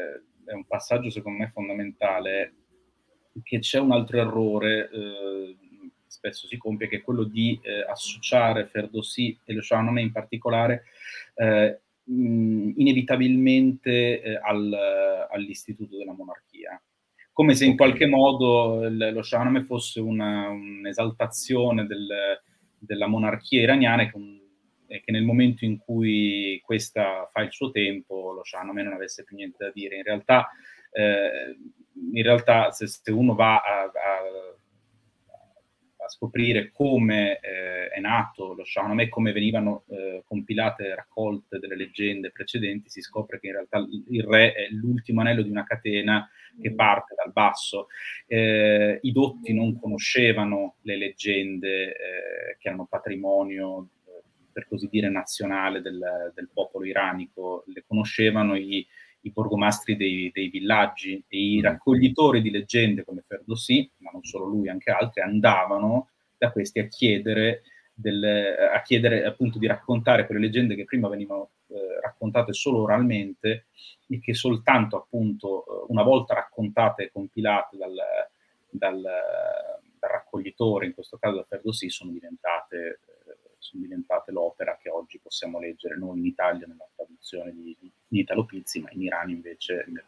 [0.45, 2.53] è un, passaggio secondo me fondamentale,
[3.43, 5.55] che c'è un altro errore eh,
[6.05, 10.83] spesso si compie, che è quello di eh, associare Ferdowsi e lo Shahnameh in particolare
[11.35, 16.79] eh, mh, inevitabilmente eh, al, all'istituto della monarchia
[17.33, 22.39] come se in qualche modo lo Shahnameh fosse una, un'esaltazione del,
[22.77, 24.39] della monarchia iraniana che, un,
[24.85, 29.35] che, nel momento in cui questa fa il suo tempo lo Shahnameh non avesse più
[29.35, 29.97] niente da dire.
[29.97, 30.49] In realtà,
[30.91, 31.57] eh,
[32.13, 33.91] in realtà se, se, uno va a, a
[36.11, 42.31] scoprire come eh, è nato lo Shahnameh, come venivano eh, compilate e raccolte delle leggende
[42.31, 43.77] precedenti, si scopre che in realtà
[44.09, 46.29] il re è l'ultimo anello di una catena
[46.61, 46.75] che mm.
[46.75, 47.87] parte dal basso.
[48.27, 55.09] Eh, I dotti non conoscevano le leggende eh, che erano patrimonio eh, per così dire
[55.09, 58.85] nazionale del, del popolo iranico, le conoscevano i
[59.21, 61.63] i borgomastri dei, dei, villaggi e i mm.
[61.63, 66.87] raccoglitori di leggende come Ferdowsi, ma non solo lui, anche altri, andavano da questi a
[66.87, 67.61] chiedere,
[67.93, 68.23] del,
[68.73, 73.67] a chiedere appunto di raccontare quelle leggende che prima venivano eh, raccontate solo oralmente
[74.07, 77.95] e che soltanto appunto eh, una volta raccontate e compilate dal,
[78.69, 82.99] dal, dal raccoglitore, in questo caso da Ferdowsi, sono diventate
[83.61, 88.45] sono diventate l'opera che oggi possiamo leggere noi in Italia nella traduzione di, di Italo
[88.45, 90.03] Pizzi, ma in Iran invece nel,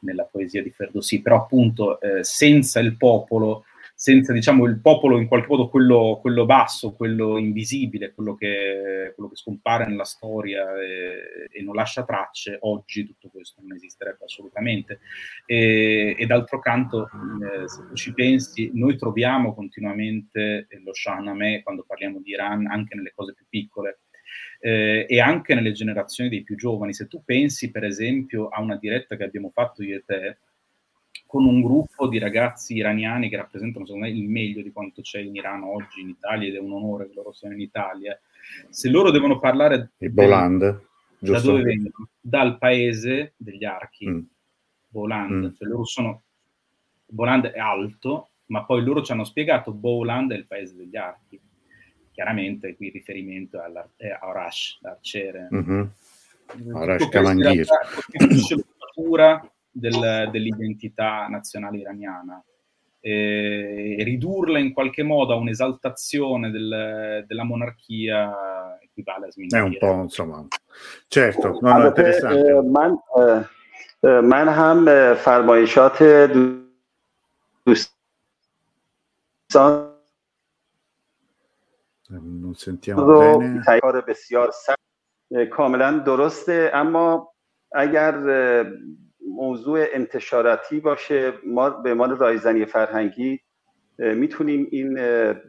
[0.00, 1.22] nella poesia di Ferdowsi.
[1.22, 3.64] Però appunto eh, senza il popolo
[3.98, 9.30] senza diciamo il popolo in qualche modo quello, quello basso, quello invisibile, quello che, quello
[9.30, 15.00] che scompare nella storia e, e, non lascia tracce, oggi tutto questo non esisterebbe assolutamente.
[15.46, 22.20] E, e d'altro canto, eh, se ci pensi, noi troviamo continuamente lo Shahnameh quando parliamo
[22.20, 24.00] di Iran, anche nelle cose più piccole.
[24.60, 26.92] Eh, e anche nelle generazioni dei più giovani.
[26.92, 30.38] Se tu pensi, per esempio, a una diretta che abbiamo fatto io e te,
[31.26, 35.20] con un gruppo di ragazzi iraniani che rappresentano secondo me il meglio di quanto c'è
[35.20, 38.18] in Iran oggi, in Italia, ed è un onore che loro siano in Italia.
[38.70, 39.90] Se loro devono parlare...
[39.98, 40.80] di Boland,
[41.18, 42.08] Da dove vengono?
[42.20, 44.08] Dal paese degli archi.
[44.08, 44.20] Mm.
[44.88, 45.54] Boland, mm.
[45.56, 46.22] Cioè loro sono...
[47.06, 51.40] Boland è alto, ma poi loro ci hanno spiegato Boland è il paese degli archi.
[52.12, 53.58] Chiaramente qui il riferimento
[53.96, 55.48] è a Arash, l'arciere.
[55.52, 55.82] Mm-hmm.
[56.72, 57.66] Arash Kamangir.
[57.66, 58.64] Costituisce
[59.75, 62.43] del, dell'identità nazionale iraniana.
[63.03, 69.59] E, ridurla in qualche modo a un'esaltazione del, della monarchia equivale a sminuire.
[69.59, 70.45] È un po' insomma,
[71.07, 72.51] certo, non è interessante.
[72.61, 72.97] من
[74.03, 76.03] من هم فرمایشات
[77.65, 77.91] دوستان
[82.09, 84.79] non sentiamo bene کار بسیار سخت
[85.51, 87.27] کاملا درسته اما
[87.71, 88.13] اگر
[89.36, 93.40] موضوع انتشاراتی باشه ما به عنوان رایزنی فرهنگی
[93.98, 94.94] می‌تونیم این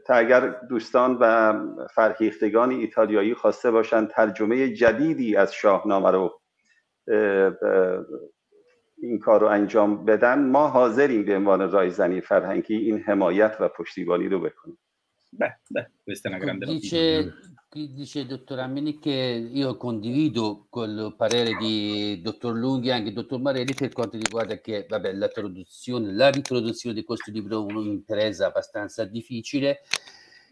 [0.07, 1.53] تا اگر دوستان و
[1.95, 6.41] فرهیختگان ایتالیایی خواسته باشن ترجمه جدیدی از شاهنامه رو
[9.01, 14.29] این کار رو انجام بدن ما حاضریم به عنوان رایزنی فرهنگی این حمایت و پشتیبانی
[14.29, 14.77] رو بکنیم.
[15.38, 17.31] Beh, beh, questa è una grande dice,
[17.69, 19.11] dice il dottor Ammeni che
[19.51, 24.88] io condivido col parere di dottor Lunghi e anche dottor Marelli per quanto riguarda che
[24.89, 29.81] vabbè, la traduzione, la riproduzione di questo libro è un'impresa abbastanza difficile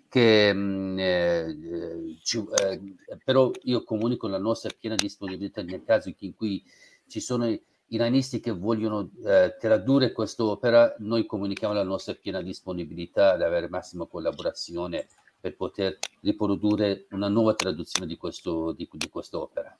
[0.07, 6.35] che, mm, eh, ci, eh, però io comunico la nostra piena disponibilità nel caso in
[6.35, 6.63] cui
[7.07, 7.47] ci sono
[7.87, 14.05] iranisti che vogliono eh, tradurre quest'opera, noi comunichiamo la nostra piena disponibilità ad avere massima
[14.05, 15.07] collaborazione
[15.39, 19.77] per poter riprodurre una nuova traduzione di, questo, di, di quest'opera.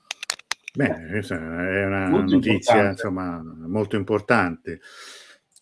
[0.75, 4.81] Bene, questa è una molto notizia insomma, molto importante.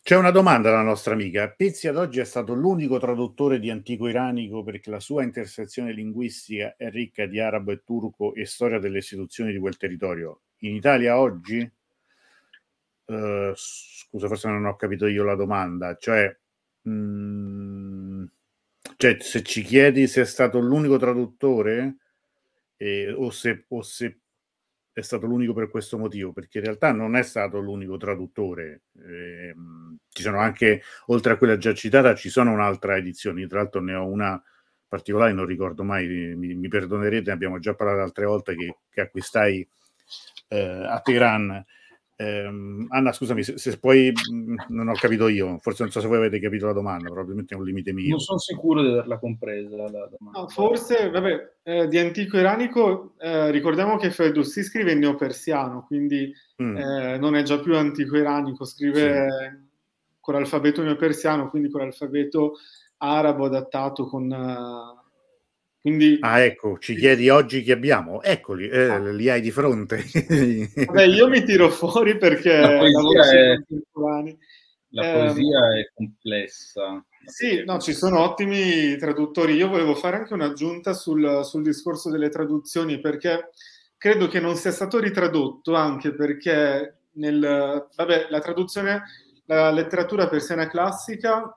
[0.01, 1.49] C'è una domanda alla nostra amica.
[1.49, 6.75] Pizzi ad oggi è stato l'unico traduttore di antico iranico perché la sua intersezione linguistica
[6.75, 10.41] è ricca di arabo e turco e storia delle istituzioni di quel territorio.
[10.63, 11.71] In Italia oggi?
[13.05, 16.33] Uh, scusa, forse non ho capito io la domanda, cioè,
[16.83, 18.23] mh, mm,
[18.97, 21.97] cioè se ci chiedi se è stato l'unico traduttore
[22.77, 24.19] eh, o, se, o, se,
[24.93, 29.55] è stato l'unico per questo motivo, perché in realtà non è stato l'unico traduttore, eh,
[30.09, 33.95] ci sono anche, oltre a quella già citata, ci sono un'altra edizione, tra l'altro ne
[33.95, 34.41] ho una
[34.87, 39.01] particolare, non ricordo mai, mi, mi perdonerete, ne abbiamo già parlato altre volte che, che
[39.01, 39.67] acquistai
[40.49, 41.65] eh, a Teheran
[42.15, 46.07] Ehm, Anna, scusami, se, se poi mm, non ho capito io, forse non so se
[46.07, 48.09] voi avete capito la domanda, probabilmente è un limite mio.
[48.09, 49.75] Non sono sicuro di averla compresa.
[49.75, 55.85] La no, forse, vabbè, eh, di antico iranico eh, ricordiamo che Ferdowsi scrive in neopersiano,
[55.85, 56.77] quindi mm.
[56.77, 60.17] eh, non è già più antico iranico, scrive sì.
[60.19, 62.53] con l'alfabeto neopersiano, quindi con l'alfabeto
[62.97, 65.02] arabo adattato con uh,
[65.83, 68.21] quindi, ah, ecco, ci chiedi oggi chi abbiamo?
[68.21, 68.99] Eccoli, eh, ah.
[69.11, 69.97] li hai di fronte.
[70.87, 73.61] Vabbè, io mi tiro fuori perché la poesia, è,
[74.91, 77.05] la eh, poesia è complessa.
[77.25, 79.55] Sì, no, ci sono ottimi traduttori.
[79.55, 83.49] Io volevo fare anche un'aggiunta sul, sul discorso delle traduzioni perché
[83.97, 89.03] credo che non sia stato ritradotto anche perché nel, vabbè, la traduzione,
[89.47, 91.53] la letteratura persiana classica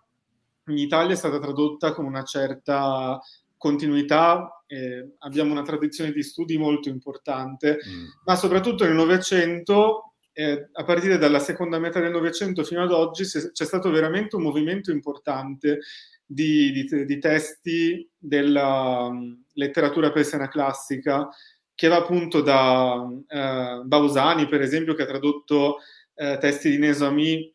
[0.66, 3.20] in Italia è stata tradotta con una certa
[3.66, 8.04] continuità, eh, abbiamo una tradizione di studi molto importante, mm.
[8.24, 13.24] ma soprattutto nel Novecento, eh, a partire dalla seconda metà del Novecento fino ad oggi,
[13.24, 15.80] c'è stato veramente un movimento importante
[16.24, 21.28] di, di, di testi della um, letteratura persiana classica,
[21.74, 25.78] che va appunto da uh, Bausani, per esempio, che ha tradotto
[26.14, 27.52] uh, testi di Nesami,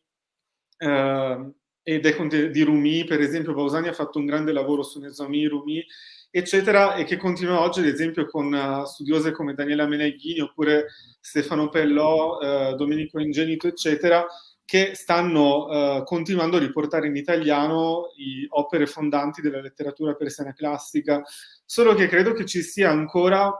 [1.99, 5.85] uh, e di Rumi, per esempio, Bausani ha fatto un grande lavoro su Nezami, Rumi,
[6.29, 10.87] eccetera, e che continua oggi, ad esempio, con uh, studiose come Daniela Meneghini oppure
[11.19, 14.25] Stefano Pellò, uh, Domenico Ingenito, eccetera,
[14.63, 18.05] che stanno uh, continuando a riportare in italiano
[18.49, 21.21] opere fondanti della letteratura persiana classica,
[21.65, 23.53] solo che credo che ci sia ancora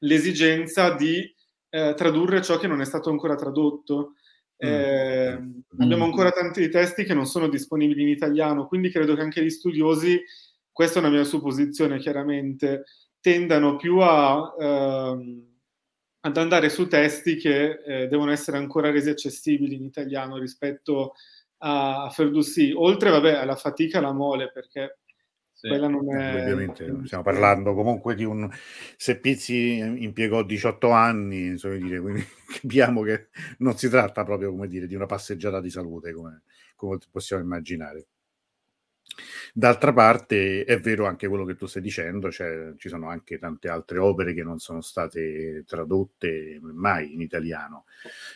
[0.00, 1.32] l'esigenza di
[1.72, 4.16] tradurre ciò che non è stato ancora tradotto.
[4.64, 5.58] Eh, mm.
[5.78, 9.50] Abbiamo ancora tanti testi che non sono disponibili in italiano, quindi credo che anche gli
[9.50, 10.22] studiosi,
[10.70, 12.84] questa è una mia supposizione chiaramente,
[13.20, 15.46] tendano più a, ehm,
[16.20, 21.14] ad andare su testi che eh, devono essere ancora resi accessibili in italiano rispetto
[21.58, 25.00] a, a Ferdussi, oltre vabbè, alla fatica alla mole, perché
[25.62, 25.68] sì.
[25.68, 26.40] Quella non è...
[26.42, 28.50] Ovviamente stiamo parlando comunque di un...
[28.96, 32.26] Se Pizzi impiegò 18 anni, insomma, dire, quindi
[32.60, 36.42] capiamo che non si tratta proprio, come dire, di una passeggiata di salute, come,
[36.74, 38.06] come possiamo immaginare.
[39.54, 43.68] D'altra parte è vero anche quello che tu stai dicendo, cioè ci sono anche tante
[43.68, 47.84] altre opere che non sono state tradotte mai in italiano,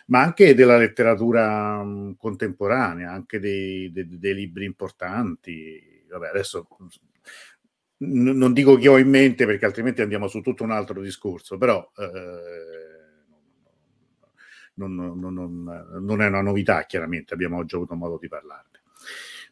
[0.09, 1.85] ma anche della letteratura
[2.17, 6.05] contemporanea, anche dei, dei, dei libri importanti.
[6.09, 6.69] Vabbè, adesso
[7.99, 11.91] non dico che ho in mente perché altrimenti andiamo su tutto un altro discorso, però
[11.97, 12.77] eh,
[14.75, 18.83] non, non, non, non, è una novità, chiaramente, abbiamo già avuto modo di parlarne.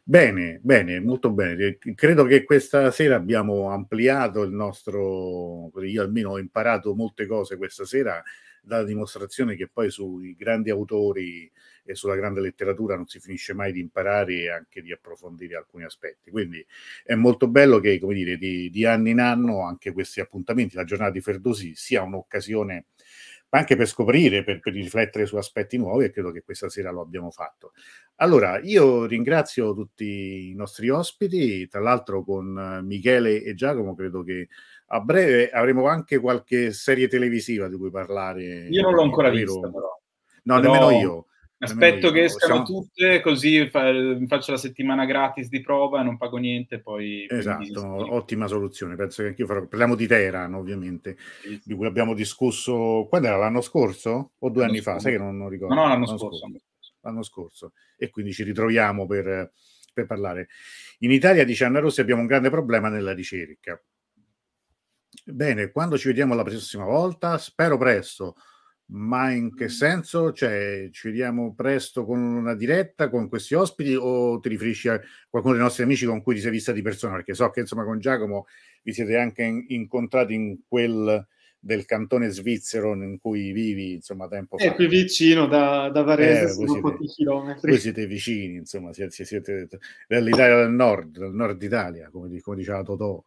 [0.03, 1.79] Bene, bene, molto bene.
[1.95, 7.85] Credo che questa sera abbiamo ampliato il nostro, io almeno ho imparato molte cose questa
[7.85, 8.21] sera,
[8.61, 11.51] dalla dimostrazione che poi sui grandi autori
[11.85, 15.83] e sulla grande letteratura non si finisce mai di imparare e anche di approfondire alcuni
[15.83, 16.31] aspetti.
[16.31, 16.65] Quindi
[17.03, 20.83] è molto bello che, come dire, di, di anno in anno anche questi appuntamenti, la
[20.83, 22.85] giornata di Ferdosi, sia un'occasione
[23.49, 27.01] anche per scoprire, per, per, riflettere su aspetti nuovi e credo che questa sera lo
[27.01, 27.71] abbiamo fatto.
[28.15, 34.49] Allora, io ringrazio tutti i nostri ospiti, tra l'altro con Michele e Giacomo credo che
[34.87, 38.67] a breve avremo anche qualche serie televisiva di cui parlare.
[38.69, 39.99] Io non l'ho ancora vista però.
[40.43, 40.73] No, però...
[40.73, 41.25] nemmeno io.
[41.65, 42.81] Aspetto che escano siamo...
[42.81, 43.91] tutte, così fa,
[44.27, 46.79] faccio la settimana gratis di prova e non pago niente.
[46.79, 48.95] Poi esatto, ottima soluzione.
[48.95, 49.65] Penso che anch'io farò.
[49.65, 51.59] Parliamo di Teheran, ovviamente, sì.
[51.63, 54.91] di cui abbiamo discusso quando era l'anno scorso o due l'anno anni scorso.
[54.91, 54.99] fa?
[54.99, 55.73] Sai che non, non ricordo.
[55.73, 56.37] No, no, l'anno, l'anno scorso.
[56.37, 56.61] scorso.
[57.01, 57.71] L'anno scorso.
[57.97, 59.51] E quindi ci ritroviamo per,
[59.93, 60.47] per parlare.
[60.99, 63.81] In Italia, dice Anna Rossi, abbiamo un grande problema nella ricerca.
[65.23, 68.35] Bene, quando ci vediamo la prossima volta, spero presto
[68.87, 70.31] ma in che senso?
[70.31, 75.55] Cioè, ci vediamo presto con una diretta con questi ospiti o ti riferisci a qualcuno
[75.55, 77.15] dei nostri amici con cui ti sei vista di persona?
[77.15, 78.45] Perché so che insomma con Giacomo
[78.83, 81.27] vi siete anche in, incontrati in quel
[81.65, 84.65] del cantone svizzero in cui vivi, insomma, tempo fa.
[84.65, 87.71] È qui vicino, da, da Varese, eh, sono siete, pochi chilometri.
[87.71, 89.67] Voi siete vicini, insomma, siete, siete
[90.07, 93.23] dell'Italia del nord, del nord Italia, come, come diceva Totò.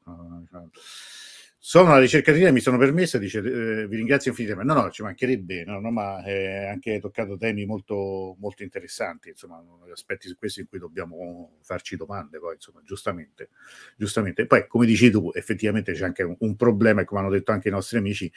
[1.59, 1.65] No?
[1.69, 4.73] Sono una ricercatrice, mi sono permessa, dice, eh, vi ringrazio infinitamente.
[4.73, 9.63] No, no, ci mancherebbe, no, no, ma eh, anche toccato temi molto, molto interessanti, insomma,
[9.93, 13.51] aspetti su questi in cui dobbiamo farci domande, poi, insomma, giustamente.
[13.97, 14.47] giustamente.
[14.47, 17.73] poi, come dici tu, effettivamente c'è anche un, un problema, come hanno detto anche i
[17.73, 18.31] nostri amici,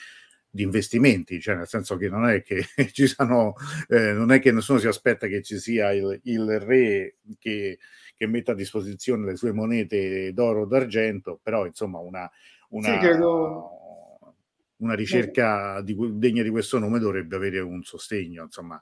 [0.54, 3.54] di investimenti, cioè nel senso che non è che ci sono,
[3.88, 7.80] eh, non è che nessuno si aspetta che ci sia il, il re che,
[8.18, 12.30] che metta a disposizione le sue monete d'oro o d'argento, però insomma una,
[12.72, 13.08] una, sì,
[14.78, 18.82] una ricerca di, degna di questo nome dovrebbe avere un sostegno, insomma,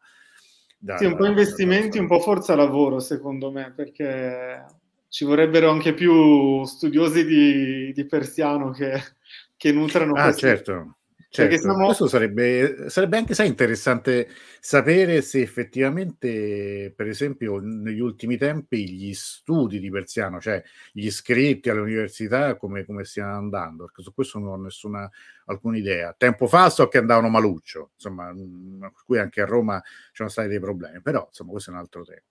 [0.78, 4.66] Da, sì, un po' investimenti, da, un po' forza lavoro, secondo me, perché
[5.10, 9.02] ci vorrebbero anche più studiosi di, di persiano che,
[9.58, 10.42] che nutrano ah, questi...
[10.42, 10.99] certo
[11.32, 11.86] Certo, siamo...
[11.86, 19.14] questo sarebbe, sarebbe, anche sai, interessante sapere se effettivamente, per esempio, negli ultimi tempi gli
[19.14, 24.48] studi di persiano, cioè gli iscritti all'università, come, come stiano andando, perché su questo non
[24.50, 25.08] ho nessuna,
[25.46, 26.16] alcuna idea.
[26.18, 30.30] Tempo fa so che andavano maluccio, insomma, mm, per cui anche a Roma ci sono
[30.30, 32.22] stati dei problemi, però insomma questo è un altro tema.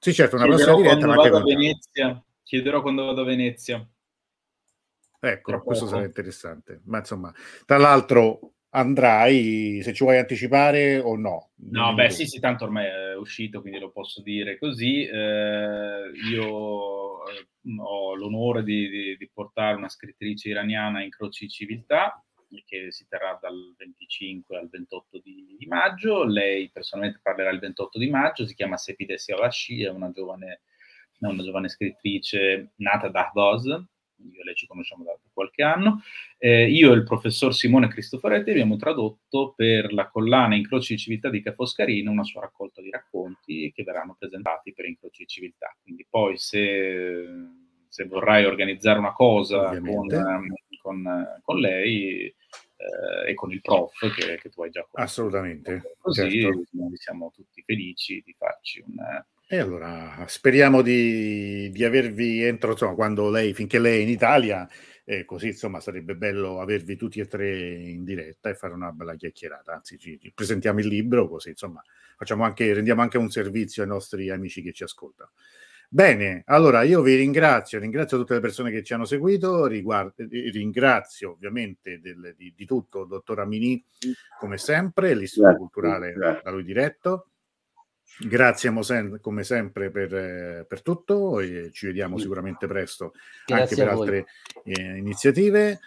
[0.00, 3.88] Sì, certo, una prossima diretta, ma anche a Venezia, chiederò quando vado a Venezia.
[5.24, 6.80] Ecco, questo sarà interessante.
[6.86, 7.32] Ma insomma,
[7.64, 11.52] tra l'altro andrai, se ci vuoi anticipare o no?
[11.70, 15.04] No, beh, sì, sì, tanto ormai è uscito, quindi lo posso dire così.
[15.04, 17.46] Eh, io eh,
[17.78, 22.20] ho l'onore di, di, di, portare una scrittrice iraniana in Croci di Civiltà,
[22.66, 26.24] che si terrà dal 25 al 28 di, di, maggio.
[26.24, 30.62] Lei personalmente parlerà il 28 di maggio, si chiama Sepide Siavashi, è una giovane,
[31.20, 33.90] una giovane scrittrice nata da Ahvaz,
[34.30, 36.02] io e lei ci conosciamo da qualche anno.
[36.38, 41.30] Eh, io e il professor Simone Cristoforetti abbiamo tradotto per la collana Incroci di Civiltà
[41.30, 45.76] di Ca' Foscarino una sua raccolta di racconti che verranno presentati per Incroci di Civiltà.
[45.82, 47.24] Quindi poi se,
[47.88, 50.06] se vorrai organizzare una cosa con,
[50.80, 55.02] con, con, lei eh, e con il prof che, che, tu hai già conosciuto.
[55.02, 55.96] Assolutamente.
[55.98, 56.62] Così certo.
[56.94, 58.96] siamo tutti felici di farci un
[59.52, 64.66] e allora speriamo di, di avervi entro, insomma, quando lei, finché lei è in Italia,
[65.04, 69.14] eh, così insomma sarebbe bello avervi tutti e tre in diretta e fare una bella
[69.14, 69.74] chiacchierata.
[69.74, 71.82] Anzi, ci, ci presentiamo il libro, così insomma
[72.16, 75.32] facciamo anche, rendiamo anche un servizio ai nostri amici che ci ascoltano.
[75.86, 80.50] Bene, allora io vi ringrazio, ringrazio tutte le persone che ci hanno seguito, riguardo, eh,
[80.50, 83.84] ringrazio ovviamente del, di, di, tutto il dottor Amini,
[84.40, 87.31] come sempre, l'Istituto Culturale da lui diretto.
[88.18, 93.14] Grazie Mosen come sempre per, eh, per, tutto e ci vediamo sicuramente presto
[93.46, 94.26] grazie anche per altre
[94.64, 95.80] eh, iniziative.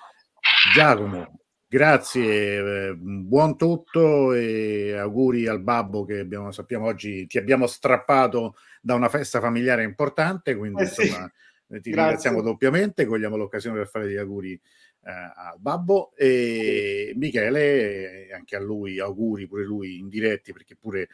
[0.73, 7.67] Giacomo, grazie, eh, buon tutto e auguri al babbo che abbiamo, sappiamo oggi ti abbiamo
[7.67, 11.01] strappato da una festa familiare importante, quindi eh sì.
[11.03, 11.91] insomma ti grazie.
[11.91, 14.61] ringraziamo doppiamente, cogliamo l'occasione per fare gli auguri eh,
[15.05, 21.09] al babbo e Michele, anche a lui auguri pure lui indiretti perché pure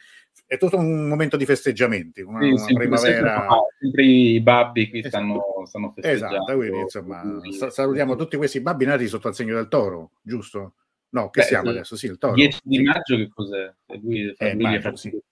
[0.46, 3.38] è tutto un momento di festeggiamenti, una, sì, una sempre, primavera.
[3.38, 6.36] Sempre, sempre, i babbi qui stanno, stanno festeggiando.
[6.36, 7.22] Esatto, quindi insomma
[7.70, 10.74] salutiamo tutti questi babbi nati sotto il segno del toro, giusto?
[11.10, 11.94] No, che Beh, siamo adesso?
[11.94, 12.32] Sì, il toro.
[12.32, 13.70] 10 di maggio che cos'è?
[14.00, 15.22] Lui, eh, maggio, sì.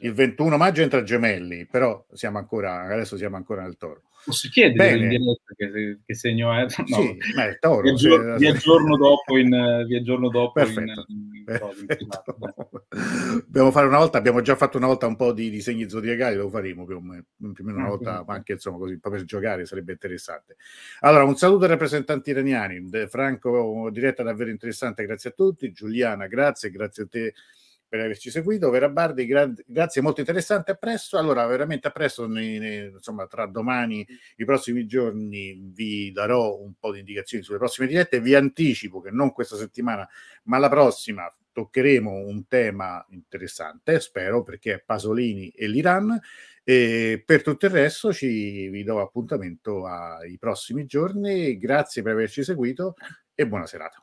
[0.00, 4.02] Il 21 maggio entra Gemelli, però siamo ancora, adesso siamo ancora nel toro.
[4.24, 6.66] Posso chiedere in diretta che, che, segno è?
[6.86, 7.82] No, sì, ma è toro.
[7.82, 9.84] Vi aggiorno, vi aggiorno dopo in...
[9.86, 11.04] Vi aggiorno dopo Perfetto.
[11.08, 12.86] In, in, Perfetto.
[13.46, 16.48] Dobbiamo fare una volta, abbiamo già fatto una volta un po' di disegni zodiacali, lo
[16.48, 19.24] faremo più o meno, più o meno una ah, volta, ma anche insomma così, per
[19.24, 20.56] giocare sarebbe interessante.
[21.00, 22.88] Allora, un saluto ai rappresentanti iraniani.
[23.08, 25.72] Franco, diretta davvero interessante, grazie a tutti.
[25.72, 27.34] Giuliana, grazie, grazie a te
[27.92, 28.70] per averci seguito.
[28.70, 30.70] Vera Bardi, gra- grazie, molto interessante.
[30.70, 31.18] A presto.
[31.18, 36.72] Allora, veramente a presto, ne, ne, insomma, tra domani, i prossimi giorni, vi darò un
[36.80, 38.22] po' di indicazioni sulle prossime dirette.
[38.22, 40.08] Vi anticipo che non questa settimana,
[40.44, 46.18] ma la prossima toccheremo un tema interessante, spero, perché è Pasolini e l'Iran.
[46.64, 51.58] E per tutto il resto ci vi do appuntamento ai prossimi giorni.
[51.58, 52.94] Grazie per averci seguito
[53.34, 54.01] e buona serata.